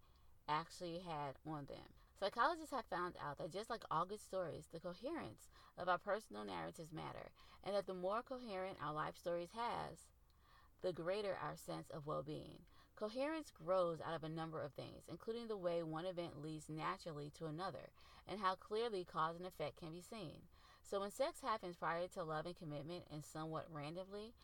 actually 0.48 1.00
had 1.00 1.34
on 1.46 1.66
them. 1.66 1.86
Psychologists 2.18 2.72
have 2.72 2.84
found 2.90 3.14
out 3.24 3.38
that 3.38 3.52
just 3.52 3.70
like 3.70 3.82
all 3.90 4.04
good 4.04 4.20
stories, 4.20 4.68
the 4.72 4.78
coherence 4.78 5.48
of 5.78 5.88
our 5.88 5.98
personal 5.98 6.44
narratives 6.44 6.92
matter, 6.92 7.30
and 7.64 7.74
that 7.74 7.86
the 7.86 7.94
more 7.94 8.22
coherent 8.22 8.76
our 8.84 8.92
life 8.92 9.16
stories 9.16 9.50
has, 9.54 9.98
the 10.82 10.92
greater 10.92 11.36
our 11.42 11.56
sense 11.56 11.88
of 11.90 12.06
well-being. 12.06 12.58
Coherence 13.00 13.50
grows 13.64 13.98
out 14.06 14.12
of 14.12 14.24
a 14.24 14.28
number 14.28 14.62
of 14.62 14.74
things, 14.74 15.08
including 15.08 15.48
the 15.48 15.56
way 15.56 15.82
one 15.82 16.04
event 16.04 16.42
leads 16.42 16.68
naturally 16.68 17.32
to 17.38 17.46
another, 17.46 17.88
and 18.28 18.38
how 18.38 18.56
clearly 18.56 19.06
cause 19.10 19.36
and 19.36 19.46
effect 19.46 19.78
can 19.80 19.90
be 19.90 20.02
seen. 20.02 20.36
So 20.82 21.00
when 21.00 21.10
sex 21.10 21.40
happens 21.40 21.76
prior 21.76 22.08
to 22.08 22.22
love 22.22 22.44
and 22.44 22.54
commitment 22.54 23.04
and 23.10 23.24
somewhat 23.24 23.64
randomly, 23.72 24.34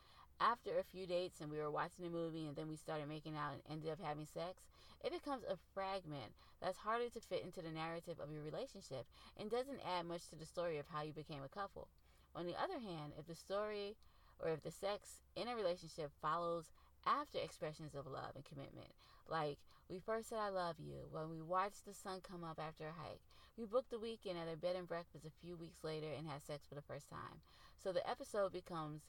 after 0.41 0.79
a 0.79 0.85
few 0.85 1.07
dates 1.07 1.43
and 1.43 1.51
we 1.51 1.59
were 1.59 1.71
watching 1.71 2.07
a 2.07 2.11
movie 2.11 2.47
and 2.47 2.57
then 2.57 2.67
we 2.67 2.77
started 2.77 3.11
making 3.11 3.37
out 3.37 3.53
and 3.53 3.63
ended 3.71 3.93
up 3.93 4.01
having 4.03 4.25
sex, 4.25 4.63
it 5.05 5.13
becomes 5.13 5.45
a 5.45 5.59
fragment 5.75 6.33
that's 6.63 6.79
harder 6.79 7.11
to 7.11 7.21
fit 7.21 7.45
into 7.45 7.61
the 7.61 7.71
narrative 7.71 8.19
of 8.19 8.33
your 8.33 8.43
relationship 8.43 9.05
and 9.39 9.51
doesn't 9.51 9.85
add 9.85 10.07
much 10.07 10.31
to 10.31 10.37
the 10.37 10.47
story 10.47 10.79
of 10.79 10.87
how 10.89 11.03
you 11.03 11.13
became 11.13 11.43
a 11.45 11.55
couple. 11.55 11.89
On 12.35 12.47
the 12.47 12.57
other 12.57 12.79
hand, 12.81 13.13
if 13.19 13.27
the 13.27 13.35
story 13.35 13.97
or 14.41 14.49
if 14.51 14.63
the 14.63 14.71
sex 14.71 15.21
in 15.37 15.49
a 15.49 15.57
relationship 15.57 16.11
follows 16.23 16.71
after 17.07 17.39
expressions 17.39 17.95
of 17.95 18.07
love 18.07 18.33
and 18.35 18.45
commitment. 18.45 18.93
Like, 19.29 19.59
we 19.89 19.99
first 19.99 20.29
said 20.29 20.39
I 20.39 20.49
love 20.49 20.77
you 20.79 21.07
when 21.11 21.31
we 21.31 21.41
watched 21.41 21.87
the 21.87 21.95
sun 21.95 22.21
come 22.21 22.45
up 22.45 22.59
after 22.61 22.89
a 22.89 22.93
hike. 22.93 23.23
We 23.57 23.65
booked 23.65 23.91
the 23.91 23.99
weekend 23.99 24.39
at 24.39 24.53
a 24.53 24.57
bed 24.57 24.77
and 24.77 24.89
breakfast 24.89 25.25
a 25.25 25.31
few 25.41 25.57
weeks 25.57 25.83
later 25.83 26.09
and 26.17 26.27
had 26.27 26.43
sex 26.43 26.67
for 26.67 26.75
the 26.75 26.83
first 26.83 27.09
time. 27.09 27.41
So 27.83 27.93
the 27.93 28.09
episode 28.09 28.53
becomes 28.53 29.03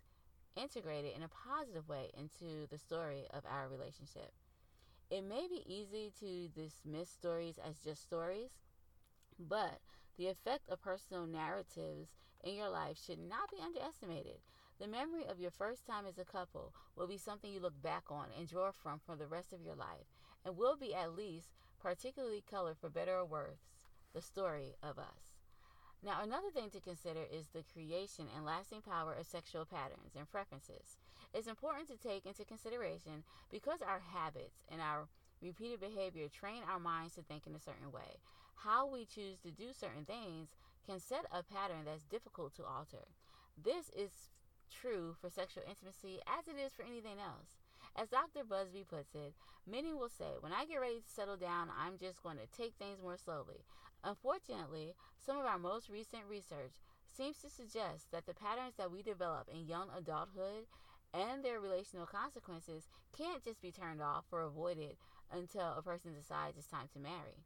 integrated 0.55 1.15
in 1.15 1.23
a 1.23 1.29
positive 1.29 1.87
way 1.87 2.11
into 2.17 2.67
the 2.69 2.77
story 2.77 3.25
of 3.31 3.43
our 3.45 3.67
relationship. 3.67 4.31
It 5.09 5.23
may 5.23 5.47
be 5.47 5.63
easy 5.65 6.11
to 6.19 6.49
dismiss 6.49 7.09
stories 7.09 7.59
as 7.65 7.79
just 7.79 8.01
stories, 8.01 8.51
but 9.39 9.79
the 10.17 10.27
effect 10.27 10.69
of 10.69 10.81
personal 10.81 11.25
narratives 11.25 12.09
in 12.43 12.55
your 12.55 12.69
life 12.69 12.97
should 13.03 13.19
not 13.19 13.49
be 13.49 13.57
underestimated. 13.63 14.39
The 14.79 14.87
memory 14.87 15.25
of 15.27 15.39
your 15.39 15.51
first 15.51 15.87
time 15.87 16.05
as 16.05 16.19
a 16.19 16.25
couple 16.25 16.71
will 16.95 17.07
be 17.07 17.17
something 17.17 17.51
you 17.51 17.59
look 17.59 17.81
back 17.81 18.03
on 18.11 18.27
and 18.37 18.47
draw 18.47 18.71
from 18.71 18.99
for 18.99 19.15
the 19.15 19.25
rest 19.25 19.51
of 19.51 19.61
your 19.61 19.75
life, 19.75 20.05
and 20.45 20.55
will 20.55 20.77
be 20.77 20.93
at 20.93 21.15
least 21.15 21.49
particularly 21.81 22.43
colored 22.49 22.77
for 22.77 22.89
better 22.89 23.17
or 23.17 23.25
worse 23.25 23.61
the 24.13 24.21
story 24.21 24.75
of 24.83 24.99
us. 24.99 25.37
Now, 26.03 26.21
another 26.21 26.51
thing 26.51 26.69
to 26.71 26.79
consider 26.79 27.23
is 27.23 27.47
the 27.47 27.63
creation 27.73 28.27
and 28.35 28.45
lasting 28.45 28.81
power 28.81 29.13
of 29.13 29.25
sexual 29.25 29.65
patterns 29.65 30.15
and 30.15 30.29
preferences. 30.29 30.97
It's 31.33 31.47
important 31.47 31.87
to 31.87 31.97
take 31.97 32.25
into 32.27 32.45
consideration 32.45 33.23
because 33.51 33.81
our 33.81 33.99
habits 34.13 34.63
and 34.71 34.79
our 34.79 35.07
repeated 35.41 35.79
behavior 35.79 36.27
train 36.29 36.61
our 36.69 36.79
minds 36.79 37.15
to 37.15 37.23
think 37.23 37.47
in 37.47 37.55
a 37.55 37.59
certain 37.59 37.91
way. 37.91 38.21
How 38.55 38.87
we 38.87 39.05
choose 39.05 39.39
to 39.39 39.51
do 39.51 39.73
certain 39.73 40.05
things 40.05 40.49
can 40.85 40.99
set 40.99 41.25
a 41.31 41.41
pattern 41.41 41.85
that's 41.85 42.03
difficult 42.03 42.55
to 42.55 42.63
alter. 42.65 43.05
This 43.61 43.89
is 43.95 44.11
true 44.69 45.15
for 45.19 45.29
sexual 45.29 45.63
intimacy 45.67 46.19
as 46.27 46.47
it 46.47 46.59
is 46.59 46.73
for 46.73 46.83
anything 46.83 47.19
else. 47.19 47.57
As 47.95 48.09
Dr. 48.09 48.43
Busby 48.43 48.85
puts 48.87 49.15
it, 49.15 49.33
many 49.65 49.93
will 49.93 50.09
say, 50.09 50.37
when 50.39 50.53
I 50.53 50.65
get 50.65 50.81
ready 50.81 50.99
to 50.99 51.09
settle 51.09 51.37
down, 51.37 51.69
I'm 51.73 51.97
just 51.97 52.21
going 52.21 52.37
to 52.37 52.47
take 52.55 52.73
things 52.77 53.01
more 53.01 53.17
slowly. 53.17 53.65
Unfortunately, 54.03 54.93
some 55.25 55.37
of 55.37 55.45
our 55.45 55.57
most 55.57 55.89
recent 55.89 56.23
research 56.29 56.77
seems 57.15 57.37
to 57.41 57.49
suggest 57.49 58.11
that 58.11 58.25
the 58.25 58.33
patterns 58.33 58.75
that 58.77 58.91
we 58.91 59.01
develop 59.01 59.49
in 59.51 59.65
young 59.65 59.89
adulthood 59.97 60.67
and 61.13 61.43
their 61.43 61.59
relational 61.59 62.05
consequences 62.05 62.87
can't 63.17 63.43
just 63.43 63.61
be 63.61 63.71
turned 63.71 64.01
off 64.01 64.25
or 64.31 64.41
avoided 64.41 64.97
until 65.31 65.73
a 65.73 65.81
person 65.81 66.13
decides 66.13 66.57
it's 66.57 66.67
time 66.67 66.87
to 66.93 66.99
marry. 66.99 67.41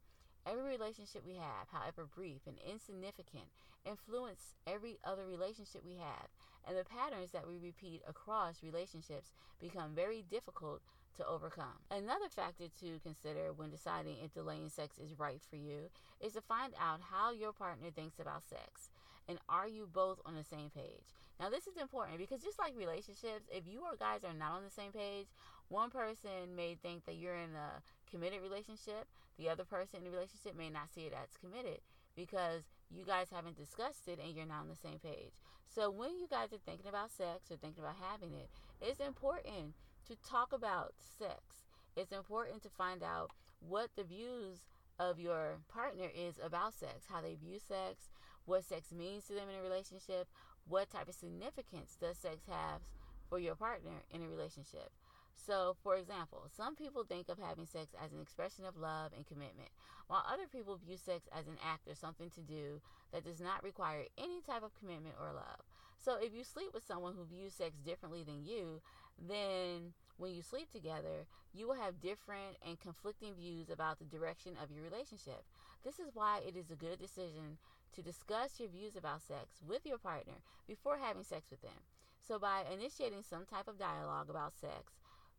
Every 0.45 0.63
relationship 0.63 1.23
we 1.25 1.36
have, 1.36 1.69
however 1.71 2.05
brief 2.05 2.41
and 2.47 2.57
insignificant, 2.67 3.45
influence 3.86 4.55
every 4.65 4.97
other 5.03 5.25
relationship 5.25 5.84
we 5.86 5.97
have, 5.97 6.27
and 6.67 6.78
the 6.78 6.86
patterns 6.86 7.32
that 7.32 7.47
we 7.47 7.58
repeat 7.58 8.02
across 8.08 8.63
relationships 8.63 9.34
become 9.60 9.95
very 9.95 10.24
difficult 10.30 10.82
to 11.17 11.28
overcome. 11.28 11.82
Another 11.89 12.30
factor 12.30 12.65
to 12.80 13.00
consider 13.04 13.52
when 13.56 13.69
deciding 13.69 14.17
if 14.24 14.34
delaying 14.34 14.69
sex 14.69 14.97
is 14.97 15.19
right 15.19 15.41
for 15.50 15.58
you 15.58 15.89
is 16.21 16.34
to 16.34 16.41
find 16.41 16.74
out 16.80 17.02
how 17.12 17.32
your 17.32 17.52
partner 17.52 17.89
thinks 17.93 18.19
about 18.19 18.43
sex 18.43 18.89
and 19.28 19.38
are 19.50 19.67
you 19.67 19.88
both 19.91 20.19
on 20.26 20.36
the 20.36 20.43
same 20.43 20.69
page. 20.69 21.13
Now, 21.39 21.50
this 21.50 21.67
is 21.67 21.78
important 21.78 22.17
because 22.17 22.41
just 22.41 22.60
like 22.60 22.74
relationships, 22.78 23.50
if 23.50 23.63
you 23.67 23.82
or 23.82 23.95
guys 23.97 24.24
are 24.24 24.34
not 24.34 24.54
on 24.54 24.63
the 24.63 24.69
same 24.69 24.91
page, 24.91 25.28
one 25.69 25.89
person 25.89 26.56
may 26.56 26.76
think 26.76 27.06
that 27.06 27.15
you're 27.15 27.36
in 27.36 27.56
a 27.56 27.82
committed 28.10 28.41
relationship, 28.41 29.08
the 29.38 29.50
other 29.50 29.63
person 29.63 30.00
in 30.00 30.04
the 30.06 30.12
relationship 30.12 30.58
may 30.58 30.69
not 30.69 30.93
see 30.93 31.02
it 31.02 31.13
as 31.13 31.38
committed 31.39 31.80
because 32.15 32.63
you 32.89 33.06
guys 33.06 33.28
haven't 33.32 33.58
discussed 33.58 34.08
it 34.08 34.19
and 34.24 34.36
you're 34.36 34.45
not 34.45 34.62
on 34.62 34.69
the 34.69 34.76
same 34.76 35.00
page. 35.00 35.34
So 35.67 35.89
when 35.89 36.17
you 36.17 36.28
guys 36.30 36.52
are 36.52 36.65
thinking 36.65 36.88
about 36.88 37.12
sex 37.12 37.50
or 37.50 37.58
thinking 37.58 37.84
about 37.84 37.95
having 38.12 38.34
it, 38.34 38.50
it's 38.82 39.00
important 39.00 39.76
to 40.08 40.15
talk 40.28 40.52
about 40.52 40.93
sex. 40.97 41.63
It's 41.95 42.12
important 42.12 42.63
to 42.63 42.69
find 42.69 43.04
out 43.04 43.32
what 43.60 43.89
the 43.95 44.04
views 44.04 44.60
of 45.00 45.19
your 45.19 45.60
partner 45.69 46.08
is 46.13 46.36
about 46.43 46.74
sex, 46.74 47.06
how 47.10 47.21
they 47.21 47.36
view 47.36 47.60
sex, 47.60 48.12
what 48.45 48.65
sex 48.65 48.91
means 48.91 49.26
to 49.26 49.34
them 49.34 49.50
in 49.50 49.60
a 49.60 49.63
relationship, 49.63 50.28
what 50.67 50.89
type 50.89 51.08
of 51.08 51.15
significance 51.15 51.97
does 52.00 52.17
sex 52.17 52.43
have 52.47 52.82
for 53.30 53.39
your 53.39 53.56
partner 53.56 54.04
in 54.12 54.21
a 54.21 54.28
relationship. 54.28 54.91
So, 55.35 55.75
for 55.81 55.97
example, 55.97 56.47
some 56.55 56.75
people 56.75 57.03
think 57.03 57.27
of 57.29 57.39
having 57.39 57.65
sex 57.65 57.95
as 58.03 58.13
an 58.13 58.21
expression 58.21 58.65
of 58.65 58.77
love 58.77 59.11
and 59.15 59.25
commitment, 59.25 59.69
while 60.07 60.23
other 60.31 60.47
people 60.47 60.77
view 60.77 60.97
sex 60.97 61.27
as 61.37 61.47
an 61.47 61.57
act 61.65 61.87
or 61.87 61.95
something 61.95 62.29
to 62.31 62.41
do 62.41 62.81
that 63.11 63.23
does 63.23 63.41
not 63.41 63.63
require 63.63 64.03
any 64.17 64.41
type 64.41 64.63
of 64.63 64.77
commitment 64.79 65.15
or 65.19 65.33
love. 65.33 65.61
So, 65.97 66.17
if 66.21 66.33
you 66.33 66.43
sleep 66.43 66.73
with 66.73 66.85
someone 66.85 67.13
who 67.15 67.25
views 67.25 67.53
sex 67.53 67.77
differently 67.83 68.23
than 68.23 68.43
you, 68.45 68.81
then 69.17 69.93
when 70.17 70.33
you 70.33 70.41
sleep 70.41 70.71
together, 70.71 71.25
you 71.53 71.67
will 71.67 71.75
have 71.75 72.01
different 72.01 72.57
and 72.65 72.79
conflicting 72.79 73.33
views 73.33 73.69
about 73.69 73.99
the 73.99 74.05
direction 74.05 74.53
of 74.61 74.71
your 74.71 74.83
relationship. 74.83 75.43
This 75.83 75.99
is 75.99 76.11
why 76.13 76.39
it 76.47 76.55
is 76.55 76.71
a 76.71 76.75
good 76.75 76.99
decision 76.99 77.57
to 77.95 78.01
discuss 78.01 78.59
your 78.59 78.69
views 78.69 78.95
about 78.95 79.21
sex 79.21 79.61
with 79.67 79.85
your 79.85 79.97
partner 79.97 80.35
before 80.67 80.97
having 80.97 81.23
sex 81.23 81.49
with 81.49 81.61
them. 81.61 81.81
So, 82.21 82.39
by 82.39 82.63
initiating 82.71 83.23
some 83.23 83.45
type 83.45 83.67
of 83.67 83.79
dialogue 83.79 84.29
about 84.29 84.55
sex, 84.55 84.93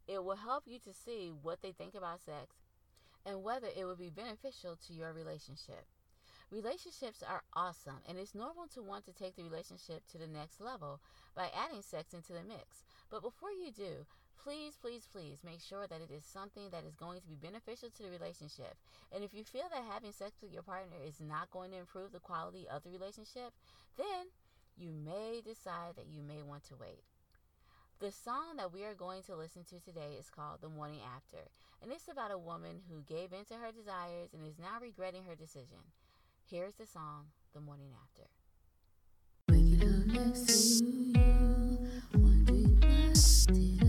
it 0.09 0.23
will 0.23 0.37
help 0.37 0.65
you 0.67 0.79
to 0.81 0.93
see 0.93 1.33
what 1.43 1.63
they 1.63 1.73
think 1.73 1.95
about 1.95 2.21
sex 2.21 2.57
and 3.25 3.43
whether 3.43 3.69
it 3.77 3.85
will 3.85 3.97
be 3.97 4.11
beneficial 4.11 4.77
to 4.87 4.93
your 4.93 5.13
relationship. 5.13 5.87
Relationships 6.51 7.23
are 7.27 7.43
awesome, 7.55 7.97
and 8.07 8.19
it's 8.19 8.35
normal 8.35 8.67
to 8.75 8.83
want 8.83 9.07
to 9.07 9.13
take 9.13 9.37
the 9.37 9.43
relationship 9.43 10.03
to 10.09 10.19
the 10.19 10.27
next 10.27 10.61
level 10.61 11.01
by 11.35 11.49
adding 11.57 11.81
sex 11.81 12.13
into 12.13 12.35
the 12.35 12.43
mix. 12.47 12.85
But 13.11 13.23
before 13.23 13.53
you 13.53 13.73
do, 13.73 14.05
please, 14.45 14.77
please, 14.77 15.09
please 15.11 15.39
make 15.45 15.61
sure 15.61 15.87
that 15.87 16.03
it 16.03 16.13
is 16.13 16.25
something 16.25 16.69
that 16.71 16.85
is 16.85 16.95
going 16.95 17.21
to 17.21 17.27
be 17.27 17.41
beneficial 17.41 17.89
to 17.91 18.03
the 18.03 18.11
relationship. 18.11 18.77
And 19.15 19.25
if 19.25 19.33
you 19.33 19.45
feel 19.45 19.69
that 19.71 19.85
having 19.91 20.13
sex 20.13 20.33
with 20.43 20.53
your 20.53 20.63
partner 20.63 20.97
is 21.03 21.21
not 21.21 21.51
going 21.51 21.71
to 21.71 21.79
improve 21.79 22.13
the 22.13 22.21
quality 22.21 22.67
of 22.69 22.83
the 22.83 22.91
relationship, 22.91 23.55
then 23.97 24.29
you 24.77 24.93
may 24.93 25.41
decide 25.41 25.97
that 25.97 26.13
you 26.13 26.23
may 26.23 26.43
want 26.43 26.65
to 26.65 26.77
wait. 26.79 27.01
The 28.03 28.11
song 28.11 28.57
that 28.57 28.73
we 28.73 28.83
are 28.83 28.95
going 28.95 29.23
to 29.29 29.37
listen 29.37 29.63
to 29.71 29.79
today 29.79 30.17
is 30.19 30.29
called 30.29 30.61
The 30.61 30.69
Morning 30.69 30.99
After, 31.15 31.39
and 31.81 31.93
it's 31.93 32.09
about 32.09 32.33
a 32.33 32.37
woman 32.37 32.81
who 32.91 33.01
gave 33.03 33.33
in 33.33 33.45
to 33.45 33.55
her 33.55 33.71
desires 33.71 34.31
and 34.35 34.45
is 34.45 34.59
now 34.59 34.81
regretting 34.83 35.23
her 35.23 35.37
decision. 35.37 35.79
Here's 36.51 36.75
the 36.75 36.85
song 36.85 37.27
The 37.55 37.61
Morning 37.61 37.93
After. 38.03 38.27
Waking 39.49 39.83
up 39.85 40.27
next 40.27 40.81
to 40.81 40.85
you, 40.85 41.89
wondering 42.13 42.75
what 42.75 43.47
did 43.47 43.82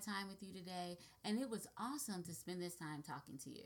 time 0.00 0.28
with 0.28 0.42
you 0.42 0.52
today, 0.52 0.98
and 1.24 1.38
it 1.38 1.48
was 1.50 1.66
awesome 1.78 2.22
to 2.24 2.34
spend 2.34 2.62
this 2.62 2.74
time 2.76 3.02
talking 3.06 3.38
to 3.44 3.50
you. 3.50 3.64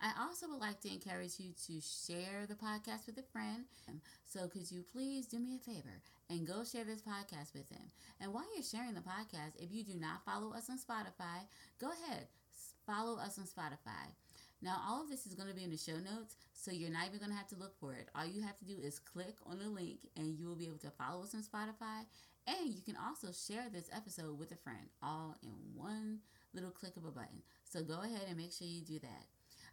I 0.00 0.12
also 0.22 0.48
would 0.48 0.60
like 0.60 0.80
to 0.80 0.92
encourage 0.92 1.38
you 1.38 1.52
to 1.66 1.80
share 1.80 2.46
the 2.48 2.54
podcast 2.54 3.06
with 3.06 3.18
a 3.18 3.32
friend. 3.32 3.64
So, 4.26 4.48
could 4.48 4.70
you 4.70 4.82
please 4.82 5.26
do 5.26 5.38
me 5.38 5.56
a 5.56 5.58
favor 5.58 6.00
and 6.30 6.46
go 6.46 6.64
share 6.64 6.84
this 6.84 7.02
podcast 7.02 7.52
with 7.52 7.68
them? 7.68 7.92
And 8.20 8.32
while 8.32 8.46
you're 8.54 8.64
sharing 8.64 8.94
the 8.94 9.00
podcast, 9.00 9.56
if 9.58 9.72
you 9.72 9.84
do 9.84 9.94
not 9.98 10.24
follow 10.24 10.52
us 10.54 10.70
on 10.70 10.78
Spotify, 10.78 11.44
go 11.80 11.88
ahead, 11.92 12.28
follow 12.86 13.18
us 13.18 13.38
on 13.38 13.44
Spotify. 13.44 14.08
Now, 14.62 14.82
all 14.86 15.02
of 15.02 15.08
this 15.08 15.26
is 15.26 15.34
going 15.34 15.48
to 15.48 15.54
be 15.54 15.64
in 15.64 15.70
the 15.70 15.78
show 15.78 15.96
notes, 15.96 16.36
so 16.52 16.70
you're 16.70 16.90
not 16.90 17.06
even 17.06 17.18
going 17.18 17.30
to 17.30 17.36
have 17.36 17.48
to 17.48 17.56
look 17.56 17.78
for 17.80 17.94
it. 17.94 18.08
All 18.14 18.26
you 18.26 18.42
have 18.42 18.58
to 18.58 18.64
do 18.64 18.76
is 18.82 18.98
click 18.98 19.36
on 19.46 19.58
the 19.58 19.68
link, 19.68 20.00
and 20.16 20.38
you 20.38 20.46
will 20.46 20.56
be 20.56 20.66
able 20.66 20.78
to 20.78 20.90
follow 20.90 21.22
us 21.22 21.34
on 21.34 21.42
Spotify. 21.42 22.04
And 22.46 22.74
you 22.74 22.82
can 22.82 22.96
also 22.96 23.28
share 23.32 23.68
this 23.72 23.90
episode 23.94 24.38
with 24.38 24.52
a 24.52 24.56
friend, 24.56 24.88
all 25.02 25.36
in 25.42 25.56
one 25.74 26.18
little 26.52 26.70
click 26.70 26.96
of 26.96 27.04
a 27.04 27.10
button. 27.10 27.42
So 27.64 27.82
go 27.82 28.02
ahead 28.02 28.26
and 28.28 28.36
make 28.36 28.52
sure 28.52 28.66
you 28.66 28.82
do 28.82 28.98
that. 28.98 29.26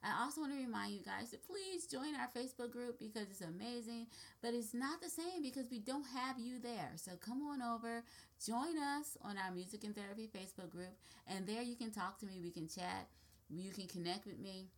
I 0.03 0.23
also 0.23 0.41
want 0.41 0.53
to 0.53 0.59
remind 0.59 0.93
you 0.93 1.01
guys 1.01 1.31
to 1.31 1.37
please 1.37 1.87
join 1.87 2.13
our 2.15 2.29
Facebook 2.29 2.71
group 2.71 2.99
because 2.99 3.29
it's 3.31 3.41
amazing, 3.41 4.07
but 4.41 4.53
it's 4.53 4.73
not 4.73 5.01
the 5.01 5.09
same 5.09 5.41
because 5.41 5.65
we 5.71 5.79
don't 5.79 6.05
have 6.05 6.37
you 6.39 6.59
there. 6.59 6.91
So 6.95 7.13
come 7.19 7.41
on 7.41 7.61
over, 7.61 8.03
join 8.45 8.77
us 8.77 9.17
on 9.23 9.37
our 9.37 9.51
Music 9.51 9.83
and 9.83 9.95
Therapy 9.95 10.29
Facebook 10.29 10.69
group, 10.69 10.95
and 11.27 11.47
there 11.47 11.63
you 11.63 11.75
can 11.75 11.91
talk 11.91 12.19
to 12.19 12.27
me, 12.27 12.39
we 12.41 12.51
can 12.51 12.67
chat, 12.67 13.07
you 13.49 13.71
can 13.71 13.87
connect 13.87 14.25
with 14.25 14.39
me 14.39 14.69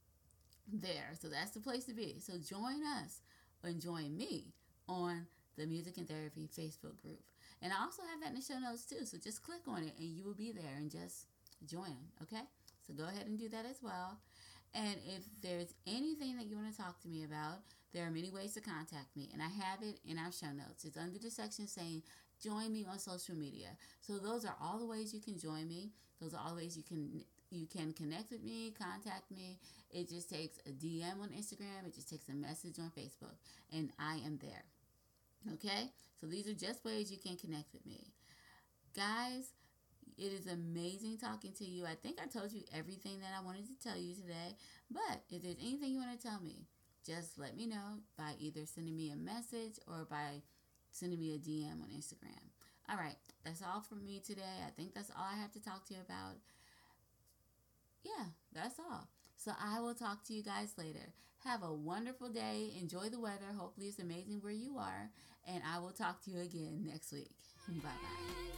there. 0.73 1.11
So 1.19 1.27
that's 1.27 1.51
the 1.51 1.59
place 1.59 1.85
to 1.85 1.93
be. 1.93 2.19
So 2.19 2.33
join 2.37 2.83
us 3.03 3.21
and 3.63 3.81
join 3.81 4.15
me 4.17 4.53
on 4.87 5.27
the 5.57 5.65
Music 5.65 5.97
and 5.97 6.07
Therapy 6.07 6.49
Facebook 6.57 6.97
group. 7.01 7.21
And 7.61 7.73
I 7.73 7.81
also 7.83 8.01
have 8.09 8.21
that 8.21 8.29
in 8.29 8.35
the 8.35 8.41
show 8.41 8.59
notes 8.59 8.85
too. 8.85 9.05
So 9.05 9.17
just 9.17 9.43
click 9.43 9.61
on 9.67 9.83
it 9.83 9.93
and 9.99 10.07
you 10.07 10.23
will 10.23 10.33
be 10.33 10.51
there 10.51 10.75
and 10.77 10.89
just 10.89 11.25
join. 11.65 11.97
Okay? 12.21 12.43
So 12.87 12.93
go 12.93 13.03
ahead 13.03 13.27
and 13.27 13.37
do 13.37 13.49
that 13.49 13.65
as 13.65 13.77
well. 13.81 14.17
And 14.73 14.95
if 15.07 15.23
there's 15.41 15.73
anything 15.87 16.37
that 16.37 16.45
you 16.45 16.55
want 16.55 16.71
to 16.71 16.77
talk 16.77 17.01
to 17.01 17.07
me 17.07 17.23
about, 17.23 17.59
there 17.93 18.05
are 18.05 18.11
many 18.11 18.29
ways 18.29 18.53
to 18.53 18.61
contact 18.61 19.15
me. 19.15 19.29
And 19.33 19.41
I 19.41 19.47
have 19.47 19.81
it 19.81 19.99
in 20.05 20.17
our 20.17 20.31
show 20.31 20.51
notes. 20.55 20.85
It's 20.85 20.97
under 20.97 21.19
the 21.19 21.31
section 21.31 21.67
saying 21.67 22.03
join 22.41 22.71
me 22.71 22.85
on 22.89 22.99
social 22.99 23.35
media. 23.35 23.69
So 24.01 24.17
those 24.17 24.45
are 24.45 24.55
all 24.61 24.79
the 24.79 24.85
ways 24.85 25.13
you 25.13 25.19
can 25.19 25.37
join 25.37 25.67
me. 25.67 25.91
Those 26.21 26.33
are 26.33 26.41
all 26.43 26.51
the 26.51 26.61
ways 26.61 26.77
you 26.77 26.83
can 26.83 27.23
you 27.51 27.65
can 27.65 27.93
connect 27.93 28.31
with 28.31 28.43
me, 28.43 28.73
contact 28.77 29.31
me. 29.31 29.57
It 29.91 30.09
just 30.09 30.29
takes 30.29 30.57
a 30.67 30.71
DM 30.71 31.21
on 31.21 31.29
Instagram, 31.29 31.85
it 31.85 31.95
just 31.95 32.09
takes 32.09 32.29
a 32.29 32.33
message 32.33 32.79
on 32.79 32.91
Facebook, 32.97 33.35
and 33.73 33.91
I 33.99 34.15
am 34.25 34.39
there. 34.41 34.63
Okay? 35.53 35.91
So 36.19 36.27
these 36.27 36.47
are 36.47 36.53
just 36.53 36.83
ways 36.85 37.11
you 37.11 37.17
can 37.17 37.37
connect 37.37 37.73
with 37.73 37.85
me. 37.85 38.11
Guys, 38.95 39.53
it 40.17 40.33
is 40.33 40.47
amazing 40.47 41.17
talking 41.17 41.53
to 41.53 41.65
you. 41.65 41.85
I 41.85 41.95
think 41.95 42.17
I 42.21 42.27
told 42.27 42.51
you 42.51 42.61
everything 42.75 43.19
that 43.21 43.31
I 43.37 43.43
wanted 43.43 43.65
to 43.67 43.87
tell 43.87 43.97
you 43.97 44.13
today. 44.13 44.57
But 44.91 45.23
if 45.29 45.41
there's 45.41 45.55
anything 45.61 45.91
you 45.91 45.99
want 45.99 46.19
to 46.19 46.27
tell 46.27 46.41
me, 46.41 46.65
just 47.05 47.39
let 47.39 47.55
me 47.55 47.65
know 47.65 48.03
by 48.17 48.33
either 48.39 48.65
sending 48.65 48.97
me 48.97 49.11
a 49.11 49.15
message 49.15 49.79
or 49.87 50.05
by 50.09 50.41
sending 50.91 51.19
me 51.19 51.35
a 51.35 51.37
DM 51.37 51.81
on 51.81 51.89
Instagram. 51.95 52.51
All 52.89 52.97
right, 52.97 53.15
that's 53.45 53.61
all 53.61 53.81
from 53.81 54.03
me 54.03 54.19
today. 54.19 54.59
I 54.65 54.71
think 54.71 54.93
that's 54.93 55.11
all 55.11 55.25
I 55.31 55.39
have 55.39 55.51
to 55.53 55.63
talk 55.63 55.85
to 55.87 55.93
you 55.93 55.99
about 56.01 56.35
yeah, 58.03 58.25
that's 58.53 58.79
all. 58.79 59.07
So 59.37 59.51
I 59.59 59.79
will 59.79 59.93
talk 59.95 60.23
to 60.25 60.33
you 60.33 60.43
guys 60.43 60.73
later. 60.77 61.13
Have 61.45 61.63
a 61.63 61.73
wonderful 61.73 62.29
day. 62.29 62.73
Enjoy 62.79 63.09
the 63.09 63.19
weather. 63.19 63.53
Hopefully, 63.57 63.87
it's 63.87 63.99
amazing 63.99 64.39
where 64.41 64.51
you 64.51 64.77
are. 64.77 65.09
And 65.47 65.63
I 65.63 65.79
will 65.79 65.91
talk 65.91 66.21
to 66.25 66.31
you 66.31 66.41
again 66.41 66.83
next 66.85 67.13
week. 67.13 67.31
Bye 67.67 67.75
bye. 67.83 68.49